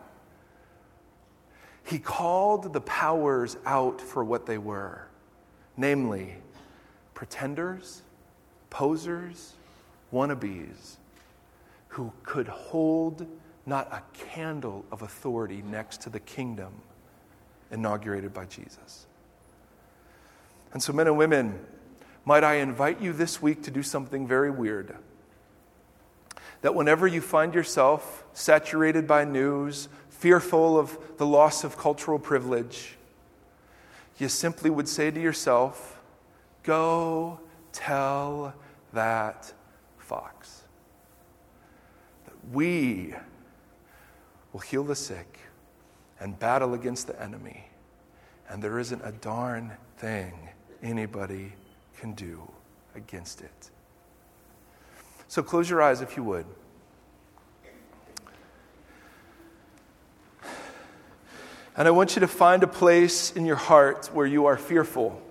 He 1.86 2.00
called 2.00 2.74
the 2.74 2.82
powers 2.82 3.56
out 3.66 4.02
for 4.02 4.26
what 4.26 4.46
they 4.46 4.58
were 4.58 5.08
namely, 5.78 6.36
pretenders, 7.16 8.02
posers, 8.70 9.54
wannabes 10.12 10.98
who 11.88 12.12
could 12.24 12.48
hold 12.48 13.26
not 13.66 13.88
a 13.92 14.04
candle 14.14 14.84
of 14.92 15.02
authority 15.02 15.64
next 15.66 16.02
to 16.02 16.10
the 16.10 16.20
kingdom 16.20 16.74
inaugurated 17.72 18.34
by 18.34 18.46
Jesus. 18.46 19.08
And 20.74 20.84
so, 20.84 20.92
men 20.92 21.08
and 21.08 21.18
women, 21.18 21.60
might 22.26 22.44
I 22.44 22.56
invite 22.56 23.02
you 23.02 23.14
this 23.14 23.42
week 23.42 23.64
to 23.64 23.72
do 23.72 23.84
something 23.84 24.28
very 24.28 24.50
weird? 24.50 24.96
That 26.62 26.76
whenever 26.76 27.06
you 27.06 27.22
find 27.22 27.54
yourself 27.54 28.24
saturated 28.34 29.06
by 29.08 29.26
news, 29.26 29.90
fearful 30.10 30.80
of 30.80 30.98
the 31.18 31.26
loss 31.26 31.64
of 31.64 31.78
cultural 31.78 32.18
privilege, 32.18 32.96
you 34.18 34.30
simply 34.30 34.70
would 34.70 34.88
say 34.88 35.12
to 35.12 35.20
yourself, 35.20 36.00
Go 36.64 37.42
tell 37.74 38.54
that 38.94 39.52
fox 39.98 40.62
that 42.26 42.54
we 42.54 43.14
will 44.54 44.62
heal 44.62 44.86
the 44.86 44.96
sick 44.96 45.40
and 46.22 46.40
battle 46.40 46.74
against 46.74 47.08
the 47.08 47.22
enemy, 47.22 47.66
and 48.48 48.64
there 48.64 48.80
isn't 48.80 49.02
a 49.04 49.12
darn 49.12 49.74
thing 49.98 50.34
anybody 50.82 51.54
can 52.04 52.12
do 52.12 52.52
against 52.96 53.40
it. 53.40 53.70
So 55.30 55.42
close 55.42 55.70
your 55.70 55.82
eyes 55.82 56.02
if 56.02 56.18
you 56.18 56.24
would. 56.26 56.46
And 61.78 61.88
I 61.88 61.92
want 61.92 62.18
you 62.18 62.20
to 62.20 62.28
find 62.28 62.62
a 62.62 62.68
place 62.68 63.32
in 63.32 63.46
your 63.46 63.56
heart 63.56 64.10
where 64.12 64.26
you 64.26 64.48
are 64.48 64.58
fearful. 64.58 65.22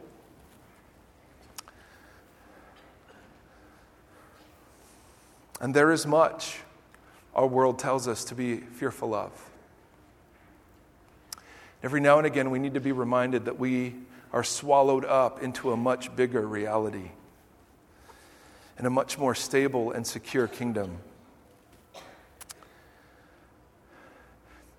And 5.60 5.74
there 5.74 5.92
is 5.92 6.06
much 6.06 6.60
our 7.34 7.46
world 7.46 7.78
tells 7.78 8.08
us 8.08 8.24
to 8.24 8.34
be 8.34 8.56
fearful 8.56 9.12
of. 9.12 9.30
Every 11.82 12.00
now 12.00 12.16
and 12.16 12.26
again, 12.26 12.50
we 12.50 12.58
need 12.58 12.72
to 12.72 12.80
be 12.80 12.92
reminded 12.92 13.44
that 13.44 13.58
we 13.58 13.94
are 14.32 14.42
swallowed 14.42 15.04
up 15.04 15.42
into 15.42 15.72
a 15.72 15.76
much 15.76 16.14
bigger 16.16 16.46
reality 16.46 17.10
and 18.78 18.86
a 18.86 18.90
much 18.90 19.18
more 19.18 19.34
stable 19.34 19.92
and 19.92 20.06
secure 20.06 20.48
kingdom. 20.48 20.98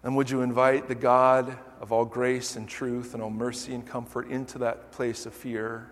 And 0.03 0.17
would 0.17 0.29
you 0.29 0.41
invite 0.41 0.87
the 0.87 0.95
God 0.95 1.57
of 1.79 1.91
all 1.91 2.03
grace 2.03 2.55
and 2.55 2.67
truth 2.67 3.13
and 3.13 3.23
all 3.23 3.29
mercy 3.29 3.73
and 3.73 3.85
comfort 3.85 4.27
into 4.29 4.57
that 4.59 4.91
place 4.91 5.25
of 5.25 5.33
fear? 5.33 5.89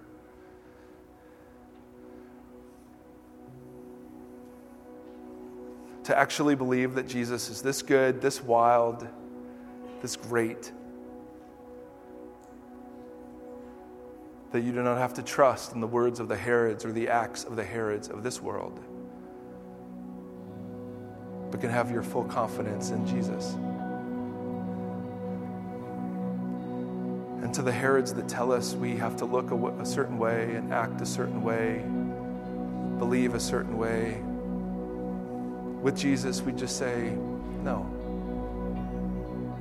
To 6.05 6.17
actually 6.17 6.55
believe 6.55 6.95
that 6.95 7.07
Jesus 7.07 7.49
is 7.49 7.61
this 7.61 7.81
good, 7.81 8.21
this 8.21 8.43
wild, 8.43 9.07
this 10.01 10.15
great 10.15 10.73
that 14.51 14.61
you 14.61 14.71
do 14.71 14.83
not 14.83 14.97
have 14.97 15.13
to 15.13 15.23
trust 15.23 15.73
in 15.73 15.79
the 15.79 15.87
words 15.87 16.19
of 16.19 16.27
the 16.27 16.35
Herods 16.35 16.83
or 16.83 16.91
the 16.91 17.07
acts 17.07 17.45
of 17.45 17.55
the 17.55 17.63
Herods 17.63 18.09
of 18.09 18.21
this 18.21 18.41
world, 18.41 18.79
but 21.51 21.61
can 21.61 21.69
have 21.69 21.89
your 21.89 22.03
full 22.03 22.25
confidence 22.25 22.91
in 22.91 23.07
Jesus. 23.07 23.53
And 27.43 27.53
to 27.55 27.61
the 27.61 27.71
Herods 27.71 28.13
that 28.13 28.27
tell 28.27 28.51
us 28.51 28.73
we 28.73 28.97
have 28.97 29.15
to 29.17 29.25
look 29.25 29.51
a, 29.51 29.85
certain 29.85 30.17
way 30.17 30.55
and 30.55 30.73
act 30.73 30.99
a 31.01 31.05
certain 31.05 31.41
way, 31.43 31.83
believe 32.99 33.33
a 33.33 33.39
certain 33.39 33.77
way, 33.77 34.21
with 35.81 35.97
Jesus, 35.97 36.41
we 36.41 36.51
just 36.51 36.77
say, 36.77 37.09
no. 37.63 37.89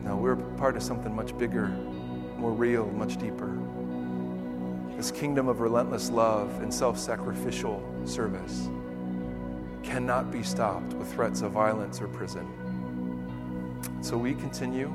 No, 0.04 0.16
we're 0.16 0.36
part 0.36 0.76
of 0.76 0.82
something 0.82 1.14
much 1.14 1.36
bigger, 1.38 1.68
more 2.36 2.52
real, 2.52 2.86
much 2.88 3.16
deeper. 3.16 3.56
This 5.00 5.10
kingdom 5.10 5.48
of 5.48 5.60
relentless 5.60 6.10
love 6.10 6.60
and 6.60 6.72
self 6.72 6.98
sacrificial 6.98 7.82
service 8.04 8.68
cannot 9.82 10.30
be 10.30 10.42
stopped 10.42 10.92
with 10.92 11.10
threats 11.10 11.40
of 11.40 11.52
violence 11.52 12.02
or 12.02 12.08
prison. 12.08 12.46
So 14.02 14.18
we 14.18 14.34
continue, 14.34 14.92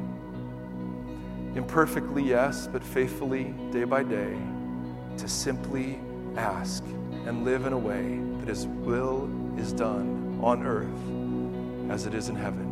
imperfectly, 1.56 2.22
yes, 2.22 2.68
but 2.72 2.84
faithfully, 2.84 3.56
day 3.72 3.84
by 3.84 4.04
day, 4.04 4.38
to 5.18 5.28
simply 5.28 6.00
ask 6.38 6.84
and 7.26 7.44
live 7.44 7.66
in 7.66 7.74
a 7.74 7.80
way 7.80 8.20
that 8.42 8.48
His 8.48 8.68
will 8.68 9.28
is 9.58 9.74
done 9.74 10.40
on 10.44 10.68
earth 10.68 11.92
as 11.92 12.06
it 12.06 12.14
is 12.14 12.30
in 12.30 12.36
heaven. 12.36 12.65